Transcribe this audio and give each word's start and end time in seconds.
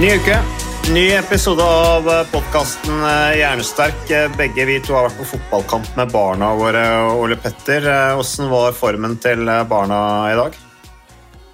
Ny 0.00 0.08
uke, 0.16 0.36
ny 0.94 1.02
episode 1.14 1.62
av 1.62 2.06
podkasten 2.32 3.02
Hjernesterk. 3.36 4.08
Begge 4.38 4.64
vi 4.66 4.78
to 4.82 4.96
har 4.96 5.06
vært 5.06 5.18
på 5.20 5.26
fotballkamp 5.34 5.90
med 5.98 6.12
barna 6.14 6.48
våre. 6.58 6.82
Ole 7.20 7.36
Petter, 7.40 7.84
hvordan 8.16 8.50
var 8.50 8.76
formen 8.76 9.18
til 9.22 9.44
barna 9.70 10.00
i 10.32 10.36
dag? 10.38 10.56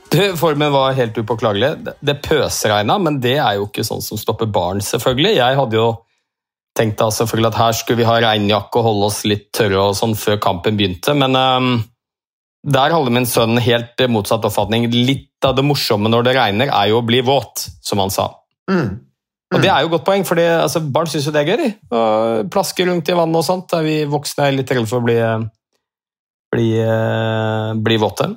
Du, 0.09 0.23
formen 0.41 0.73
var 0.73 0.97
helt 0.97 1.19
upåklagelig. 1.19 1.73
Det- 2.01 2.23
pøsregna, 2.23 2.99
men 2.99 3.21
det 3.21 3.37
er 3.37 3.59
jo 3.59 3.67
ikke 3.67 3.85
sånn 3.85 4.03
som 4.03 4.17
stopper 4.17 4.47
barn, 4.47 4.81
selvfølgelig. 4.81 5.37
Jeg 5.37 5.57
hadde 5.57 5.77
jo 5.77 5.89
tenkt 6.79 6.99
da 6.99 7.11
selvfølgelig 7.11 7.53
at 7.53 7.59
her 7.59 7.73
skulle 7.73 7.99
vi 7.99 8.09
ha 8.09 8.17
regnjakke 8.23 8.79
og 8.79 8.85
holde 8.85 9.07
oss 9.11 9.25
litt 9.25 9.53
tørre 9.53 9.91
og 9.91 9.97
sånn 9.99 10.15
før 10.17 10.39
kampen 10.41 10.79
begynte, 10.79 11.15
men 11.15 11.35
ehm, 11.35 11.85
der 12.67 12.95
hadde 12.95 13.13
min 13.15 13.27
sønn 13.29 13.61
helt 13.63 14.01
motsatt 14.11 14.47
oppfatning. 14.49 14.89
Litt 14.91 15.47
av 15.47 15.55
det 15.57 15.65
morsomme 15.67 16.11
når 16.11 16.27
det 16.27 16.39
regner, 16.39 16.73
er 16.75 16.91
jo 16.91 16.99
å 17.01 17.07
bli 17.07 17.21
våt, 17.25 17.69
som 17.85 18.03
han 18.03 18.11
sa. 18.15 18.33
Mm. 18.71 19.05
Og 19.49 19.63
det 19.63 19.71
er 19.73 19.81
jo 19.81 19.89
et 19.89 19.95
godt 19.95 20.05
poeng, 20.05 20.27
for 20.29 20.41
altså, 20.43 20.83
barn 20.93 21.09
syns 21.09 21.29
jo 21.29 21.33
det 21.33 21.45
er 21.45 21.55
gøy. 21.55 21.71
Å 21.95 22.01
Plaske 22.53 22.85
rundt 22.85 23.09
i 23.09 23.17
vannet 23.17 23.41
og 23.41 23.47
sånt. 23.47 23.71
Der 23.73 23.87
vi 23.87 23.97
voksne 24.11 24.49
er 24.49 24.59
litt 24.59 24.73
redde 24.75 24.91
for 24.91 25.01
å 25.01 25.07
bli, 25.07 25.17
bli, 26.53 26.69
eh, 26.83 27.71
bli 27.89 27.99
våte. 28.03 28.29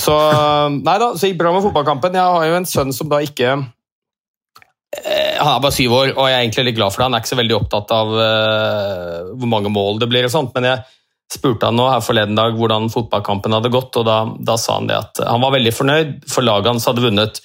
Så 0.00 0.14
nei 0.86 0.96
da, 1.02 1.12
så 1.18 1.28
gikk 1.28 1.42
bra 1.42 1.52
med 1.52 1.66
fotballkampen. 1.66 2.16
Jeg 2.16 2.36
har 2.38 2.48
jo 2.48 2.58
en 2.62 2.70
sønn 2.70 2.96
som 2.96 3.10
da 3.12 3.20
ikke 3.22 3.50
eh, 3.58 5.36
Han 5.36 5.52
er 5.52 5.60
bare 5.66 5.76
syv 5.76 5.98
år, 5.98 6.14
og 6.14 6.30
jeg 6.30 6.38
er 6.38 6.46
egentlig 6.46 6.68
litt 6.70 6.80
glad 6.80 6.94
for 6.94 7.02
det. 7.02 7.10
Han 7.10 7.18
er 7.18 7.24
ikke 7.24 7.34
så 7.34 7.40
veldig 7.42 7.58
opptatt 7.58 7.94
av 7.98 8.16
eh, 8.24 9.32
hvor 9.34 9.50
mange 9.58 9.74
mål 9.74 10.00
det 10.00 10.08
blir, 10.14 10.30
og 10.30 10.32
sånt, 10.32 10.54
men 10.56 10.70
jeg 10.70 10.86
spurte 11.32 11.66
han 11.70 11.76
nå 11.78 11.86
her 11.90 12.00
forleden 12.04 12.36
dag 12.38 12.54
hvordan 12.58 12.90
fotballkampen 12.92 13.52
hadde 13.56 13.70
gått, 13.72 13.96
og 13.96 14.04
da, 14.06 14.18
da 14.38 14.56
sa 14.60 14.76
han 14.78 14.86
det 14.90 14.96
at 15.00 15.20
han 15.26 15.40
var 15.42 15.54
veldig 15.56 15.72
fornøyd, 15.74 16.12
for 16.30 16.42
laget 16.46 16.70
hans 16.74 16.86
hadde 16.90 17.02
vunnet. 17.04 17.40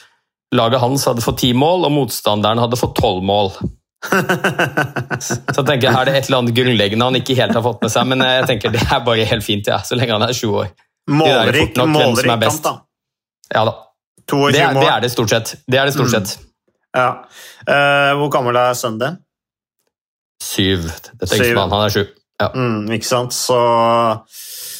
Laget 0.55 0.81
hans 0.81 1.05
hadde 1.05 1.21
fått 1.21 1.39
ti 1.43 1.53
mål, 1.53 1.85
og 1.87 1.93
motstanderen 1.95 2.59
hadde 2.61 2.77
fått 2.79 2.95
tolv 2.99 3.23
mål. 3.23 3.51
Så 5.19 5.35
jeg 5.59 5.65
tenker 5.67 5.91
her 5.91 6.01
er 6.03 6.07
det 6.09 6.15
et 6.21 6.29
eller 6.29 6.39
annet 6.43 6.55
grunnleggende 6.55 7.07
han 7.09 7.17
ikke 7.19 7.35
helt 7.39 7.55
har 7.57 7.63
fått 7.65 7.81
med 7.83 7.91
seg, 7.93 8.07
men 8.11 8.23
jeg 8.23 8.45
tenker 8.49 8.71
det 8.73 8.83
er 8.85 9.01
bare 9.05 9.25
helt 9.27 9.43
fint, 9.45 9.67
ja, 9.67 9.79
så 9.83 9.97
lenge 9.99 10.15
han 10.15 10.23
er 10.27 10.35
sju 10.37 10.47
år. 10.61 10.69
Målrik, 11.11 11.73
nok 11.79 11.89
målrik 11.91 12.29
kamp, 12.29 12.61
da. 12.63 12.75
Ja 13.55 13.63
da. 13.67 13.73
Det, 14.29 14.61
er- 14.61 14.77
det 14.77 14.85
er 14.93 15.01
det 15.01 15.09
stort 15.11 15.31
sett. 15.33 15.55
Det 15.65 15.79
er 15.81 15.89
det 15.89 15.95
stort 15.95 16.11
Mm. 16.11 16.13
sett. 16.13 16.45
Ja. 16.95 17.07
Uh, 17.69 18.13
hvor 18.21 18.29
gammel 18.33 18.55
er 18.57 18.73
sønnen 18.77 18.99
din? 19.01 19.17
Syv. 20.41 20.85
Dette 21.19 21.33
er 21.35 21.43
ikke 21.49 21.59
han, 21.59 21.73
han 21.73 21.85
er 21.87 21.93
sju. 21.93 22.03
Ja. 22.39 22.51
Mm, 22.55 22.87
ikke 22.95 23.05
sant? 23.09 23.33
Så 23.35 23.57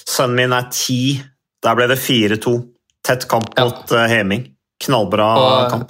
sønnen 0.09 0.36
min 0.40 0.53
er 0.56 0.70
ti. 0.74 1.20
Der 1.64 1.75
ble 1.75 1.90
det 1.92 2.00
4-2. 2.00 2.53
Tett 3.06 3.28
kamp 3.31 3.52
Ja. 3.58 3.66
mot 3.68 3.92
eh, 3.92 4.08
Heming. 4.12 4.46
Knallbra 4.84 5.31
Og- 5.38 5.70
kamp. 5.74 5.90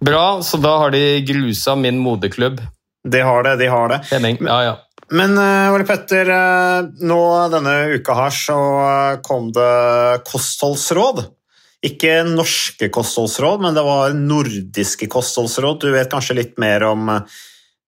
Bra, 0.00 0.42
så 0.42 0.60
da 0.62 0.76
har 0.78 0.90
de 0.94 1.22
grusa 1.26 1.74
min 1.76 1.98
moderklubb. 1.98 2.60
De 3.08 3.20
har 3.24 3.42
det, 3.42 3.56
de 3.58 3.66
har 3.66 3.88
det. 3.88 3.98
Heming. 4.12 4.36
Ja, 4.46 4.58
ja. 4.62 4.76
Men 5.10 5.38
uh, 5.38 5.72
Ole 5.72 5.86
Petter, 5.88 6.28
eh, 6.28 6.86
nå 7.08 7.18
denne 7.50 7.72
uka 7.96 8.14
her 8.14 8.30
så 8.34 8.58
eh, 8.84 9.20
kom 9.24 9.48
det 9.56 10.22
kostholdsråd. 10.28 11.22
Ikke 11.88 12.20
norske 12.28 12.90
kostholdsråd, 12.92 13.62
men 13.64 13.74
det 13.74 13.84
var 13.86 14.12
nordiske 14.14 15.08
kostholdsråd. 15.10 15.80
Du 15.80 15.90
vet 15.94 16.10
kanskje 16.12 16.36
litt 16.36 16.58
mer 16.60 16.84
om 16.90 17.08
eh, 17.14 17.38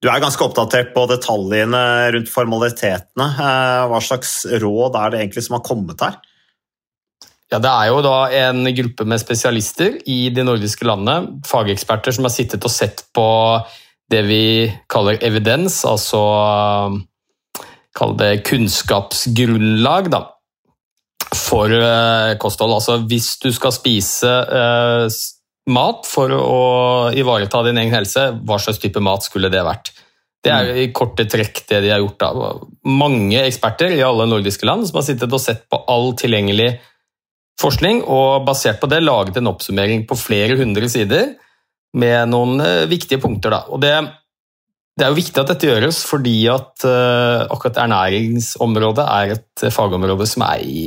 Du 0.00 0.09
er 0.09 0.22
ganske 0.22 0.44
oppdatert 0.47 0.94
på 0.94 1.05
detaljene 1.11 1.81
rundt 2.15 2.31
formalitetene. 2.33 3.27
Eh, 3.37 3.83
Hva 3.91 4.00
slags 4.00 4.47
råd 4.49 4.97
er 4.97 5.12
det 5.12 5.21
egentlig 5.21 5.44
som 5.44 5.59
har 5.59 5.66
kommet 5.66 6.00
her? 6.00 6.16
Ja, 7.50 7.59
Det 7.59 7.69
er 7.69 7.87
jo 7.91 8.00
da 8.00 8.16
en 8.47 8.65
gruppe 8.65 9.05
med 9.05 9.21
spesialister 9.21 9.99
i 10.06 10.31
de 10.31 10.44
nordiske 10.47 10.87
landene, 10.87 11.43
fageksperter 11.44 12.15
som 12.15 12.25
har 12.25 12.33
sittet 12.33 12.65
og 12.65 12.71
sett 12.71 13.05
på 13.12 13.27
det 14.11 14.22
vi 14.27 14.44
kaller 14.91 15.19
evidens, 15.22 15.83
altså 15.84 16.21
kall 17.94 18.15
det 18.19 18.44
kunnskapsgrunnlag 18.47 20.11
da, 20.15 20.22
for 21.34 21.75
eh, 21.75 22.38
kosthold. 22.41 22.72
Altså 22.78 23.00
hvis 23.11 23.34
du 23.43 23.50
skal 23.53 23.75
spise 23.75 24.31
eh, 24.31 25.05
mat 25.69 26.06
for 26.09 26.32
å 26.32 26.60
ivareta 27.16 27.62
din 27.66 27.81
egen 27.82 27.94
helse, 27.94 28.31
hva 28.47 28.59
slags 28.62 28.81
type 28.81 29.03
mat 29.04 29.26
skulle 29.26 29.50
det 29.53 29.65
vært? 29.66 29.93
Det 30.41 30.53
er 30.54 30.71
i 30.81 30.87
korte 30.97 31.26
trekk 31.28 31.66
det 31.69 31.82
de 31.84 31.91
har 31.93 32.00
gjort. 32.00 32.22
da. 32.22 32.53
Mange 32.88 33.43
eksperter 33.44 33.93
i 33.93 34.04
alle 34.04 34.25
nordiske 34.28 34.65
land 34.65 34.88
som 34.88 35.00
har 35.00 35.04
sittet 35.04 35.37
og 35.37 35.43
sett 35.43 35.66
på 35.69 35.82
all 35.91 36.15
tilgjengelig 36.16 36.72
forskning, 37.60 38.00
og 38.09 38.47
basert 38.47 38.81
på 38.81 38.88
det 38.88 39.03
laget 39.04 39.37
en 39.37 39.50
oppsummering 39.53 40.06
på 40.09 40.16
flere 40.16 40.56
hundre 40.56 40.88
sider 40.88 41.34
med 42.00 42.31
noen 42.32 42.62
eh, 42.65 42.88
viktige 42.88 43.20
punkter. 43.20 43.53
Da. 43.53 43.60
Og 43.69 43.82
det, 43.82 43.93
det 44.97 45.04
er 45.04 45.12
jo 45.12 45.19
viktig 45.19 45.43
at 45.43 45.53
dette 45.53 45.69
gjøres, 45.69 46.00
fordi 46.09 46.37
at 46.53 46.87
eh, 46.88 47.44
akkurat 47.50 47.82
ernæringsområdet 47.84 49.06
er 49.06 49.34
et 49.37 49.66
eh, 49.66 49.75
fagområde 49.75 50.28
som 50.31 50.47
er 50.49 50.65
i 50.65 50.84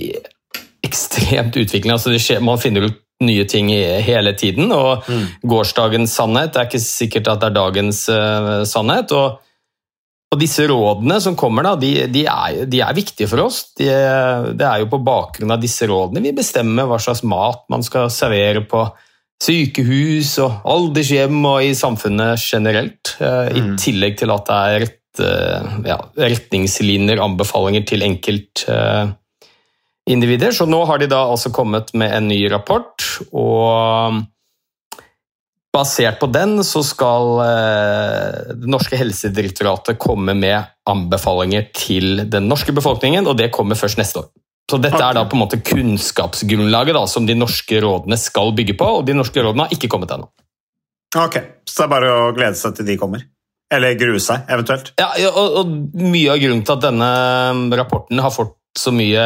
ekstremt 0.84 1.56
utvikling. 1.60 1.94
Altså 1.94 2.16
skjer, 2.18 2.42
man 2.44 2.62
finner 2.62 2.90
ut 2.90 3.00
nye 3.26 3.46
ting 3.50 3.70
hele 4.04 4.34
tiden, 4.38 4.72
og 4.72 5.04
Mm. 5.10 5.28
gårsdagens 5.46 6.14
sannhet 6.16 6.56
er 6.56 6.68
ikke 6.68 6.80
sikkert 6.84 7.28
at 7.32 7.40
det 7.42 7.50
er 7.52 7.58
dagens 7.62 8.04
uh, 8.10 8.64
sannhet. 8.66 9.12
og 9.12 9.40
og 10.34 10.40
disse 10.42 10.64
rådene 10.66 11.20
som 11.22 11.36
kommer, 11.38 11.62
da, 11.62 11.76
de, 11.78 12.08
de, 12.10 12.24
er, 12.26 12.64
de 12.66 12.80
er 12.82 12.96
viktige 12.98 13.28
for 13.30 13.44
oss. 13.44 13.68
De, 13.78 13.86
det 14.58 14.66
er 14.66 14.80
jo 14.82 14.88
på 14.90 14.98
bakgrunn 15.06 15.52
av 15.54 15.60
disse 15.62 15.86
rådene 15.86 16.24
vi 16.26 16.32
bestemmer 16.34 16.88
hva 16.90 16.98
slags 16.98 17.22
mat 17.22 17.62
man 17.70 17.84
skal 17.86 18.10
servere 18.10 18.64
på 18.66 18.82
sykehus 19.44 20.32
og 20.42 20.66
aldershjem 20.74 21.38
og 21.46 21.62
i 21.68 21.74
samfunnet 21.78 22.42
generelt. 22.42 23.14
eh, 23.22 23.54
I 23.54 23.62
Mm. 23.62 23.78
tillegg 23.78 24.18
til 24.18 24.32
at 24.34 24.46
det 24.50 24.58
er 24.58 24.80
rett, 24.88 25.20
uh, 25.22 25.82
ja, 25.86 26.00
retningslinjer, 26.18 27.22
anbefalinger 27.22 27.86
til 27.86 28.02
enkeltindivider. 30.08 30.52
Så 30.52 30.66
nå 30.66 30.84
har 30.86 31.00
de 31.00 31.08
da 31.08 31.24
altså 31.30 31.52
kommet 31.52 31.94
med 31.94 32.14
en 32.14 32.28
ny 32.28 32.50
rapport, 32.52 33.04
og 33.32 34.24
Basert 35.74 36.20
på 36.22 36.28
den 36.30 36.60
så 36.62 36.84
skal 36.86 37.40
eh, 37.42 38.54
det 38.62 38.70
norske 38.70 38.94
helsedirektoratet 38.94 39.98
komme 39.98 40.36
med 40.38 40.68
anbefalinger 40.86 41.66
til 41.74 42.30
den 42.30 42.46
norske 42.46 42.76
befolkningen, 42.78 43.26
og 43.26 43.40
det 43.40 43.50
kommer 43.50 43.74
først 43.74 43.98
neste 43.98 44.22
år. 44.22 44.28
Så 44.70 44.78
dette 44.78 45.02
er 45.02 45.18
da 45.18 45.24
på 45.26 45.34
en 45.34 45.42
måte 45.42 45.58
kunnskapsgrunnlaget 45.66 46.94
da, 46.94 47.02
som 47.10 47.26
de 47.26 47.34
norske 47.34 47.82
rådene 47.82 48.20
skal 48.22 48.54
bygge 48.54 48.78
på, 48.78 48.86
og 49.00 49.08
de 49.10 49.18
norske 49.18 49.42
rådene 49.42 49.66
har 49.66 49.74
ikke 49.74 49.90
kommet 49.90 50.14
ennå. 50.14 50.30
Ok, 51.18 51.42
Så 51.66 51.82
det 51.82 51.88
er 51.88 51.94
bare 51.96 52.14
å 52.14 52.32
glede 52.38 52.62
seg 52.62 52.78
til 52.78 52.92
de 52.92 53.00
kommer. 53.02 53.26
Eller 53.74 53.98
grue 53.98 54.22
seg, 54.22 54.46
eventuelt. 54.54 54.94
Ja, 55.02 55.10
ja, 55.18 55.34
og, 55.34 55.58
og 55.58 55.74
mye 55.98 56.38
av 56.38 56.42
grunnen 56.46 56.62
til 56.62 56.78
at 56.78 56.86
denne 56.86 57.78
rapporten 57.82 58.22
har 58.22 58.34
fått 58.34 58.60
så 58.78 58.94
mye 58.94 59.26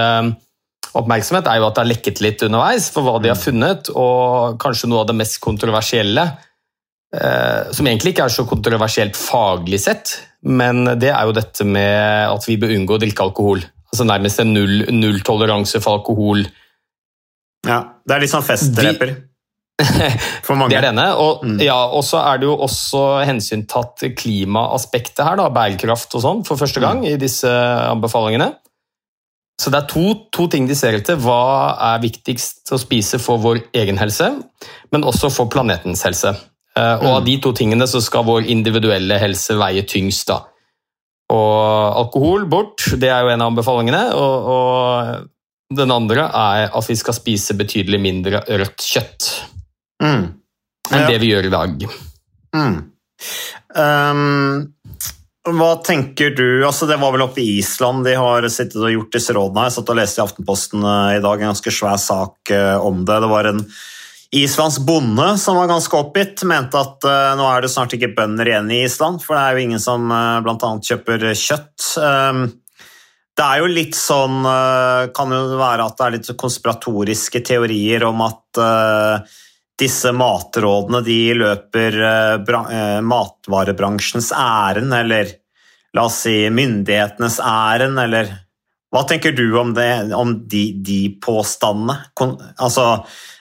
oppmerksomhet, 0.95 1.47
er 1.47 1.59
jo 1.59 1.67
at 1.67 1.75
det 1.75 1.83
har 1.83 1.89
lekket 1.91 2.21
litt 2.23 2.43
underveis 2.47 2.89
for 2.93 3.03
hva 3.05 3.17
de 3.23 3.31
har 3.31 3.39
funnet, 3.39 3.89
og 3.95 4.57
kanskje 4.61 4.89
noe 4.91 5.03
av 5.03 5.09
det 5.11 5.17
mest 5.19 5.39
kontroversielle, 5.43 6.25
eh, 7.15 7.71
som 7.75 7.87
egentlig 7.89 8.13
ikke 8.15 8.27
er 8.29 8.35
så 8.35 8.45
kontroversielt 8.47 9.17
faglig 9.19 9.81
sett, 9.83 10.15
men 10.47 10.85
det 10.99 11.11
er 11.11 11.25
jo 11.27 11.35
dette 11.35 11.65
med 11.67 12.29
at 12.31 12.47
vi 12.47 12.57
bør 12.61 12.75
unngå 12.77 12.95
å 12.97 13.01
drikke 13.03 13.25
alkohol. 13.25 13.63
Altså 13.87 14.05
Nærmest 14.07 14.39
en 14.43 14.53
null, 14.53 14.83
nulltoleranse 14.91 15.79
for 15.81 15.99
alkohol. 15.99 16.45
Ja, 17.65 17.81
Det 18.05 18.15
er 18.15 18.21
litt 18.23 18.31
sånn 18.31 18.45
festdreper 18.45 19.15
for 20.43 20.55
mange. 20.59 20.69
Det 20.73 20.79
er 20.79 20.87
denne. 20.89 21.07
Og, 21.15 21.43
Mm. 21.45 21.59
ja, 21.63 21.77
og 21.87 22.03
så 22.03 22.19
er 22.33 22.39
det 22.39 22.47
jo 22.47 22.55
også 22.57 23.23
hensyntatt 23.25 24.03
klimaaspektet 24.17 25.23
her, 25.25 25.35
da, 25.39 25.49
bærekraft 25.49 26.15
og 26.15 26.23
sånn, 26.23 26.45
for 26.45 26.57
første 26.57 26.81
gang 26.83 27.05
i 27.07 27.15
disse 27.17 27.47
anbefalingene. 27.47 28.55
Så 29.59 29.71
det 29.73 29.79
er 29.81 29.87
to, 29.89 30.03
to 30.31 30.45
ting 30.53 30.67
de 30.69 30.75
ser 30.77 30.93
etter. 30.99 31.17
Hva 31.17 31.73
er 31.95 32.03
viktigst 32.03 32.69
å 32.71 32.77
spise 32.77 33.17
for 33.19 33.37
vår 33.41 33.63
egen 33.73 33.97
helse, 33.97 34.27
men 34.93 35.03
også 35.07 35.31
for 35.33 35.49
planetens 35.49 36.03
helse. 36.05 36.35
Eh, 36.77 36.97
Og 37.01 37.07
av 37.15 37.25
de 37.25 37.39
to 37.41 37.51
tingene 37.57 37.87
så 37.89 38.01
skal 38.05 38.23
vår 38.27 38.45
individuelle 38.53 39.17
helse 39.19 39.55
veie 39.57 39.81
tyngst. 39.89 40.27
da. 40.29 40.43
Og 41.33 41.97
alkohol 42.03 42.45
bort, 42.47 42.85
det 43.01 43.09
er 43.09 43.23
jo 43.25 43.29
en 43.33 43.41
av 43.41 43.49
anbefalingene. 43.51 44.03
Og, 44.13 44.51
og 44.53 45.75
den 45.75 45.91
andre 45.91 46.29
er 46.29 46.69
at 46.77 46.87
vi 46.87 46.95
skal 46.95 47.17
spise 47.17 47.57
betydelig 47.57 47.99
mindre 47.99 48.43
rødt 48.47 48.77
kjøtt 48.93 49.31
Mm. 49.97 50.27
enn 50.91 51.01
Ja. 51.01 51.07
det 51.09 51.19
vi 51.19 51.31
gjør 51.33 51.45
i 51.47 51.49
dag. 51.49 51.87
Mm. 52.53 52.91
Um, 53.75 54.73
hva 55.55 55.69
tenker 55.85 56.33
du 56.35 56.65
altså 56.65 56.87
Det 56.89 56.97
var 56.99 57.13
vel 57.15 57.23
oppe 57.25 57.41
i 57.43 57.57
Island 57.59 58.05
de 58.07 58.15
har 58.19 58.47
sittet 58.51 58.79
og 58.81 58.91
gjort 58.91 59.13
disse 59.15 59.35
rådene. 59.35 59.61
her. 59.61 59.69
Jeg 59.69 59.77
satt 59.77 59.91
og 59.93 59.99
leste 59.99 60.19
i 60.19 60.25
Aftenposten 60.25 60.83
eh, 60.83 61.17
i 61.17 61.21
dag 61.23 61.41
en 61.41 61.51
ganske 61.53 61.73
svær 61.73 62.01
sak 62.01 62.51
eh, 62.53 62.75
om 62.75 63.05
det. 63.07 63.19
Det 63.23 63.31
var 63.31 63.49
en 63.51 63.63
islandsk 64.37 64.83
bonde 64.87 65.27
som 65.39 65.59
var 65.59 65.71
ganske 65.71 65.99
oppgitt. 65.99 66.43
Mente 66.49 66.79
at 66.81 67.07
eh, 67.07 67.33
nå 67.39 67.47
er 67.47 67.63
det 67.63 67.71
snart 67.73 67.95
ikke 67.95 68.13
bønder 68.17 68.51
igjen 68.51 68.71
i 68.75 68.83
Island, 68.85 69.23
for 69.23 69.37
det 69.37 69.43
er 69.43 69.55
jo 69.55 69.65
ingen 69.67 69.83
som 69.83 70.11
uh, 70.11 70.39
bl.a. 70.43 70.71
kjøper 70.89 71.29
kjøtt. 71.31 71.89
Um, 72.01 72.47
det 73.37 73.45
er 73.45 73.61
jo 73.61 73.67
litt 73.69 73.93
sånn 73.93 74.39
Kan 75.13 75.33
jo 75.35 75.59
være 75.59 75.83
at 75.85 75.99
det 75.99 76.05
er 76.07 76.13
litt 76.15 76.29
konspiratoriske 76.41 77.43
teorier 77.45 78.07
om 78.07 78.23
at 78.25 78.59
disse 79.77 80.11
matrådene 80.15 81.03
de 81.05 81.19
løper 81.37 81.99
eh, 82.01 82.55
eh, 82.57 82.97
matvarebransjens 83.05 84.31
ærend, 84.33 84.93
eller 84.93 85.29
la 85.93 86.07
oss 86.09 86.23
si 86.25 86.39
myndighetenes 86.53 87.39
ærend, 87.43 87.99
eller 88.07 88.35
Hva 88.87 89.01
tenker 89.03 89.33
du 89.35 89.51
om, 89.59 89.73
det, 89.75 90.13
om 90.15 90.29
de, 90.47 90.61
de 90.81 90.99
påstandene? 91.21 91.97
Altså 92.55 92.85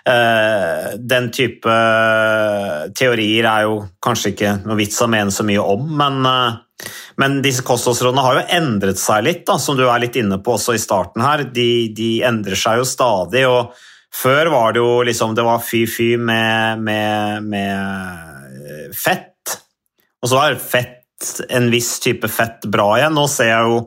eh, 0.02 0.96
Den 0.98 1.28
type 1.30 1.76
teorier 2.98 3.46
er 3.46 3.68
jo 3.68 3.76
kanskje 4.02 4.32
ikke 4.34 4.56
noe 4.66 4.76
vits 4.80 4.98
å 5.00 5.08
mene 5.08 5.30
så 5.30 5.46
mye 5.46 5.62
om, 5.62 5.86
men, 6.02 6.26
men 7.22 7.38
disse 7.46 7.62
kostholdsrådene 7.64 8.26
har 8.26 8.40
jo 8.40 8.46
endret 8.58 9.00
seg 9.00 9.22
litt, 9.24 9.44
da, 9.46 9.56
som 9.62 9.78
du 9.78 9.86
er 9.86 10.02
litt 10.02 10.18
inne 10.18 10.42
på 10.42 10.58
også 10.58 10.74
i 10.74 10.82
starten 10.82 11.22
her. 11.24 11.46
De, 11.54 11.70
de 11.94 12.10
endrer 12.26 12.58
seg 12.58 12.82
jo 12.82 12.90
stadig. 12.96 13.46
og 13.46 13.70
før 14.22 14.50
var 14.52 14.72
det 14.74 14.80
jo 14.80 15.02
liksom 15.06 15.34
Det 15.36 15.44
var 15.46 15.62
fy-fy 15.64 16.16
med, 16.16 16.82
med, 16.82 17.44
med 17.44 18.94
fett. 18.96 19.56
Og 20.22 20.30
så 20.30 20.40
var 20.40 20.58
fett 20.60 21.30
en 21.48 21.70
viss 21.72 21.96
type 22.00 22.28
fett 22.28 22.66
bra 22.72 22.90
igjen. 22.98 23.16
Nå 23.16 23.26
ser 23.30 23.52
jeg 23.52 23.70
jo 23.70 23.80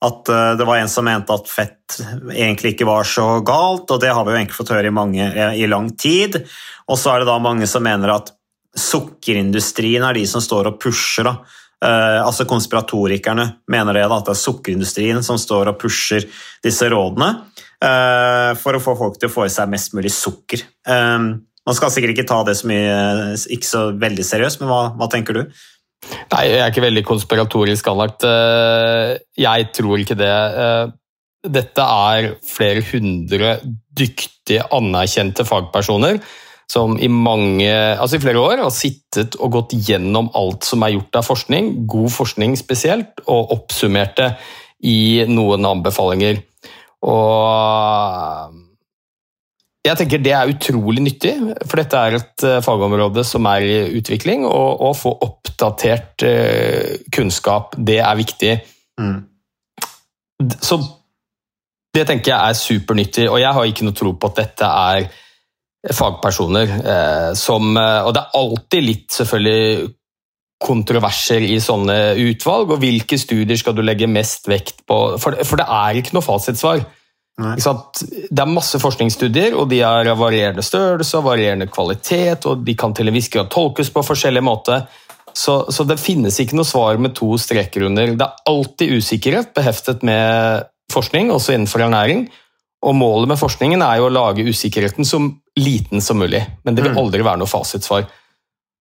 at 0.00 0.28
eh, 0.32 0.50
det 0.56 0.66
var 0.68 0.80
en 0.80 0.88
som 0.88 1.04
mente 1.04 1.34
at 1.34 1.48
fett 1.50 2.00
egentlig 2.32 2.74
ikke 2.74 2.88
var 2.88 3.08
så 3.08 3.26
galt, 3.44 3.90
og 3.90 4.00
det 4.00 4.12
har 4.16 4.24
vi 4.24 4.32
jo 4.32 4.38
egentlig 4.40 4.56
fått 4.56 4.72
høre 4.72 4.88
i, 4.88 4.94
mange, 4.96 5.26
i 5.56 5.66
lang 5.68 5.90
tid. 5.92 6.40
Og 6.88 7.00
så 7.00 7.14
er 7.14 7.22
det 7.22 7.30
da 7.30 7.40
mange 7.42 7.68
som 7.68 7.84
mener 7.84 8.14
at 8.14 8.32
sukkerindustrien 8.78 10.04
er 10.06 10.16
de 10.16 10.24
som 10.30 10.42
står 10.44 10.70
og 10.70 10.78
pusher. 10.82 11.26
da. 11.26 11.36
Uh, 11.80 12.20
altså 12.26 12.44
Konspiratorikerne 12.44 13.46
mener 13.72 13.96
det, 13.96 14.04
da, 14.04 14.18
at 14.20 14.26
det 14.28 14.34
er 14.34 14.42
sukkerindustrien 14.42 15.22
som 15.24 15.38
står 15.40 15.72
og 15.72 15.78
pusher 15.80 16.26
disse 16.60 16.88
rådene 16.92 17.30
eh, 17.30 17.49
for 17.80 18.76
å 18.76 18.82
få 18.82 18.96
folk 18.98 19.18
til 19.20 19.30
å 19.30 19.32
få 19.32 19.46
i 19.48 19.52
seg 19.52 19.70
mest 19.72 19.94
mulig 19.96 20.12
sukker. 20.12 20.64
Eh, 20.84 21.18
man 21.66 21.76
skal 21.76 21.92
sikkert 21.92 22.14
ikke 22.14 22.28
ta 22.28 22.40
det 22.46 22.56
så 22.58 22.68
mye, 22.70 22.94
ikke 23.56 23.68
så 23.68 23.82
veldig 24.00 24.26
seriøst, 24.26 24.62
men 24.62 24.70
hva, 24.72 24.80
hva 24.98 25.08
tenker 25.12 25.36
du? 25.36 25.42
Nei, 26.32 26.44
jeg 26.48 26.60
er 26.64 26.72
ikke 26.72 26.86
veldig 26.86 27.04
konspiratorisk 27.08 27.90
anlagt. 27.92 28.24
Eh, 28.24 29.18
Jeg 29.40 29.70
tror 29.76 30.00
ikke 30.00 30.18
det. 30.18 30.30
Eh, 30.64 30.96
Dette 31.40 31.80
er 31.80 32.34
flere 32.44 32.82
hundre 32.84 33.54
dyktige, 33.96 34.66
anerkjente 34.76 35.46
fagpersoner 35.48 36.18
som 36.70 36.98
i 37.00 37.08
mange, 37.10 37.70
altså 37.70 38.18
i 38.18 38.22
flere 38.22 38.42
år 38.42 38.60
har 38.62 38.74
sittet 38.74 39.34
og 39.40 39.56
gått 39.56 39.72
gjennom 39.88 40.28
alt 40.38 40.68
som 40.68 40.84
er 40.86 40.92
gjort 40.94 41.16
av 41.18 41.26
forskning, 41.26 41.72
god 41.90 42.12
forskning 42.14 42.54
spesielt, 42.60 43.24
og 43.26 43.54
oppsummert 43.56 44.20
det 44.20 44.28
i 44.86 45.24
noen 45.28 45.66
anbefalinger. 45.66 46.44
Og 47.08 48.56
jeg 49.80 49.96
tenker 49.96 50.20
det 50.20 50.32
er 50.36 50.50
utrolig 50.52 51.02
nyttig, 51.02 51.32
for 51.64 51.80
dette 51.80 52.00
er 52.00 52.18
et 52.18 52.44
eh, 52.44 52.60
fagområde 52.64 53.24
som 53.24 53.46
er 53.48 53.64
i 53.64 53.78
utvikling, 53.96 54.44
og 54.44 54.84
å 54.84 54.92
få 54.96 55.14
oppdatert 55.24 56.24
eh, 56.26 56.98
kunnskap, 57.14 57.78
det 57.78 57.96
er 58.04 58.18
viktig. 58.18 58.52
Mm. 59.00 59.16
Så 60.60 60.78
det 61.96 62.04
tenker 62.08 62.34
jeg 62.34 62.38
er 62.38 62.60
supernyttig, 62.60 63.26
og 63.32 63.40
jeg 63.40 63.56
har 63.56 63.70
ikke 63.70 63.88
noe 63.88 63.96
tro 63.96 64.12
på 64.12 64.30
at 64.30 64.42
dette 64.42 64.68
er 64.68 65.08
fagpersoner 65.96 66.74
eh, 66.76 67.30
som 67.40 67.72
Og 67.72 68.10
det 68.12 68.20
er 68.20 68.34
alltid 68.36 68.84
litt 68.84 69.14
selvfølgelig 69.16 69.88
kontroverser 70.60 71.44
i 71.46 71.56
sånne 71.62 71.98
utvalg, 72.20 72.74
og 72.74 72.82
hvilke 72.82 73.16
studier 73.18 73.56
skal 73.56 73.74
du 73.76 73.82
legge 73.82 74.08
mest 74.10 74.48
vekt 74.50 74.82
på? 74.88 74.98
For, 75.20 75.38
for 75.48 75.60
det 75.60 75.66
er 75.66 76.00
ikke 76.00 76.16
noe 76.18 76.26
fasitsvar. 76.26 76.82
Ikke? 77.40 77.72
Det 78.28 78.42
er 78.42 78.50
masse 78.50 78.76
forskningsstudier, 78.82 79.54
og 79.56 79.70
de 79.70 79.78
er 79.86 80.10
av 80.12 80.18
varierende 80.20 80.64
størrelse 80.64 81.16
og 81.16 81.30
varierende 81.30 81.70
kvalitet, 81.72 82.44
og 82.50 82.66
de 82.66 82.74
kan 82.76 82.92
til 82.96 83.08
en 83.08 83.16
viss 83.16 83.30
grad 83.32 83.48
tolkes 83.52 83.88
på 83.94 84.04
forskjellig 84.04 84.42
måte. 84.44 84.82
Så, 85.32 85.62
så 85.72 85.86
det 85.88 86.00
finnes 86.02 86.36
ikke 86.42 86.58
noe 86.58 86.68
svar 86.68 86.98
med 87.00 87.14
to 87.16 87.32
streker 87.40 87.86
under. 87.88 88.12
Det 88.18 88.26
er 88.26 88.52
alltid 88.52 88.94
usikkerhet 88.98 89.54
beheftet 89.56 90.04
med 90.04 90.66
forskning, 90.92 91.30
også 91.32 91.54
innenfor 91.56 91.86
ernæring. 91.86 92.26
Og 92.84 92.96
målet 92.96 93.28
med 93.30 93.40
forskningen 93.40 93.82
er 93.84 94.00
jo 94.00 94.08
å 94.08 94.12
lage 94.12 94.44
usikkerheten 94.44 95.06
så 95.06 95.20
liten 95.60 96.02
som 96.04 96.20
mulig. 96.20 96.42
Men 96.64 96.74
det 96.74 96.84
vil 96.84 96.92
Mm. 96.96 97.00
aldri 97.04 97.24
være 97.24 97.40
noe 97.40 97.48
fasitsvar. 97.48 98.08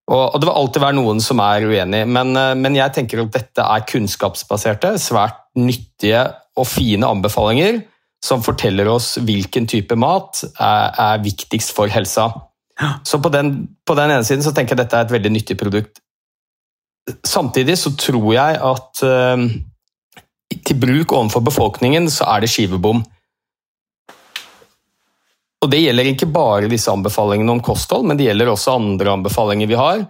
Og, 0.10 0.24
og 0.34 0.42
det 0.42 0.48
vil 0.50 0.58
alltid 0.58 0.84
være 0.84 0.98
noen 0.98 1.22
som 1.22 1.42
er 1.44 1.68
uenig, 1.70 2.02
men, 2.10 2.34
eh, 2.38 2.56
men 2.58 2.78
jeg 2.78 2.96
tenker 2.96 3.22
at 3.22 3.34
dette 3.36 3.66
er 3.66 3.86
kunnskapsbaserte, 3.90 4.96
svært 5.02 5.44
nyttige 5.60 6.26
og 6.58 6.68
fine 6.68 7.08
anbefalinger 7.08 7.84
som 8.26 8.44
forteller 8.44 8.90
oss 8.92 9.14
hvilken 9.24 9.68
type 9.70 9.96
mat 10.00 10.42
er, 10.50 10.90
er 10.92 11.22
viktigst 11.24 11.72
for 11.76 11.92
helsa. 11.92 12.32
Så 13.08 13.20
på 13.24 13.32
den, 13.32 13.54
på 13.86 13.96
den 13.96 14.12
ene 14.12 14.26
siden 14.28 14.44
så 14.44 14.54
tenker 14.56 14.76
jeg 14.76 14.84
dette 14.84 14.98
er 14.98 15.08
et 15.08 15.14
veldig 15.14 15.32
nyttig 15.36 15.58
produkt. 15.60 16.02
Samtidig 17.28 17.78
så 17.80 17.92
tror 18.00 18.28
jeg 18.36 18.60
at 18.70 19.04
uh, 19.04 19.46
til 20.68 20.80
bruk 20.80 21.16
overfor 21.16 21.44
befolkningen 21.48 22.10
så 22.12 22.28
er 22.34 22.44
det 22.44 22.52
skivebom. 22.52 23.02
Og 25.62 25.70
Det 25.70 25.82
gjelder 25.84 26.08
ikke 26.14 26.30
bare 26.32 26.70
disse 26.72 26.92
anbefalingene 26.92 27.52
om 27.52 27.60
kosthold, 27.64 28.06
men 28.08 28.18
det 28.18 28.30
gjelder 28.30 28.52
også 28.54 28.78
andre 28.80 29.12
anbefalinger 29.18 29.68
vi 29.68 29.76
har. 29.80 30.06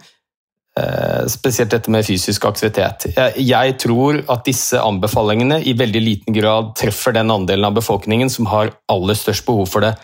eh, 0.78 1.26
Spesielt 1.26 1.70
dette 1.70 1.90
med 1.90 2.06
fysisk 2.06 2.44
aktivitet. 2.44 3.12
Jeg- 3.36 3.78
tror 3.78 4.22
at 4.30 4.44
disse 4.44 4.78
anbefalingene 4.78 5.60
i 5.66 5.72
veldig 5.74 6.02
liten 6.02 6.32
grad 6.32 6.74
treffer 6.76 7.12
den 7.12 7.28
andelen 7.30 7.64
av 7.66 7.74
befolkningen 7.74 8.30
som 8.30 8.46
har 8.46 8.70
aller 8.88 9.14
størst 9.14 9.44
behov 9.44 9.68
for 9.68 9.80
det. 9.80 9.96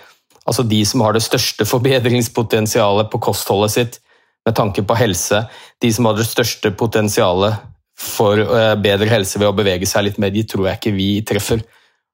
Altså 0.48 0.68
de 0.68 0.84
som 0.84 1.00
har 1.00 1.12
det 1.12 1.22
største 1.22 1.64
forbedringspotensialet 1.64 3.10
på 3.10 3.20
kostholdet 3.20 3.70
sitt 3.70 3.98
med 4.44 4.54
tanke 4.54 4.82
på 4.86 4.96
helse. 4.96 5.48
De 5.80 5.92
som 5.92 6.04
har 6.06 6.14
det 6.14 6.26
største 6.26 6.70
potensialet 6.76 7.58
for 7.96 8.38
eh, 8.38 8.74
bedre 8.74 9.08
helse 9.08 9.38
ved 9.38 9.48
å 9.48 9.56
bevege 9.56 9.86
seg 9.86 10.04
litt 10.04 10.18
mer, 10.18 10.30
de 10.30 10.42
tror 10.44 10.66
jeg 10.66 10.80
ikke 10.80 10.96
vi 10.96 11.22
treffer. 11.22 11.62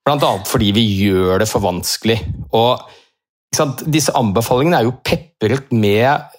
Blant 0.04 0.22
annet 0.22 0.48
fordi 0.48 0.72
vi 0.72 0.86
gjør 1.08 1.38
det 1.40 1.48
for 1.48 1.60
vanskelig. 1.60 2.18
Og 2.52 2.80
disse 3.86 4.14
anbefalingene 4.16 4.80
er 4.80 4.88
jo 4.88 4.96
pepret 5.04 5.72
med 5.74 6.30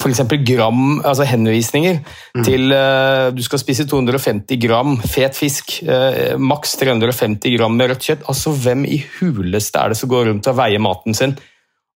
f.eks. 0.00 0.22
gram, 0.48 1.00
altså 1.04 1.26
henvisninger 1.28 1.98
til 2.46 2.72
uh, 2.72 3.28
du 3.36 3.42
skal 3.44 3.60
spise 3.60 3.84
250 3.88 4.60
gram 4.62 4.96
fet 5.04 5.36
fisk, 5.36 5.80
uh, 5.84 6.38
maks 6.40 6.76
350 6.80 7.58
gram 7.58 7.76
med 7.76 7.92
rødt 7.92 8.06
kjøtt. 8.08 8.24
Altså, 8.30 8.54
hvem 8.64 8.86
i 8.88 9.02
huleste 9.18 9.80
er 9.80 9.92
det 9.92 10.00
som 10.00 10.10
går 10.12 10.30
rundt 10.30 10.48
og 10.50 10.56
veier 10.60 10.82
maten 10.82 11.16
sin 11.16 11.36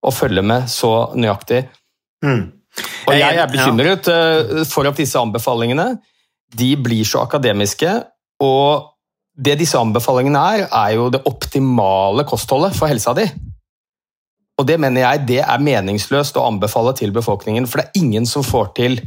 og 0.04 0.12
følger 0.12 0.44
med 0.44 0.68
så 0.68 0.92
nøyaktig? 1.16 1.64
Mm. 2.24 2.44
Og 3.08 3.14
jeg 3.16 3.38
er 3.40 3.48
bekymret 3.50 4.10
uh, 4.12 4.64
for 4.68 4.90
at 4.90 5.00
disse 5.00 5.20
anbefalingene 5.20 5.94
de 6.54 6.74
blir 6.78 7.06
så 7.08 7.24
akademiske, 7.24 7.90
og 8.44 8.92
det 9.34 9.56
disse 9.58 9.78
anbefalingene 9.80 10.38
er, 10.38 10.68
er 10.68 10.92
jo 10.94 11.08
det 11.10 11.24
optimale 11.26 12.22
kostholdet 12.28 12.76
for 12.76 12.90
helsa 12.90 13.16
di. 13.16 13.24
Og 14.58 14.66
det 14.68 14.78
mener 14.78 15.02
jeg 15.02 15.26
det 15.26 15.40
er 15.42 15.62
meningsløst 15.66 16.36
å 16.38 16.46
anbefale 16.46 16.94
til 16.94 17.10
befolkningen, 17.14 17.66
for 17.66 17.80
det 17.80 17.88
er 17.88 18.02
ingen 18.04 18.26
som 18.26 18.44
får 18.46 18.72
til 18.76 19.00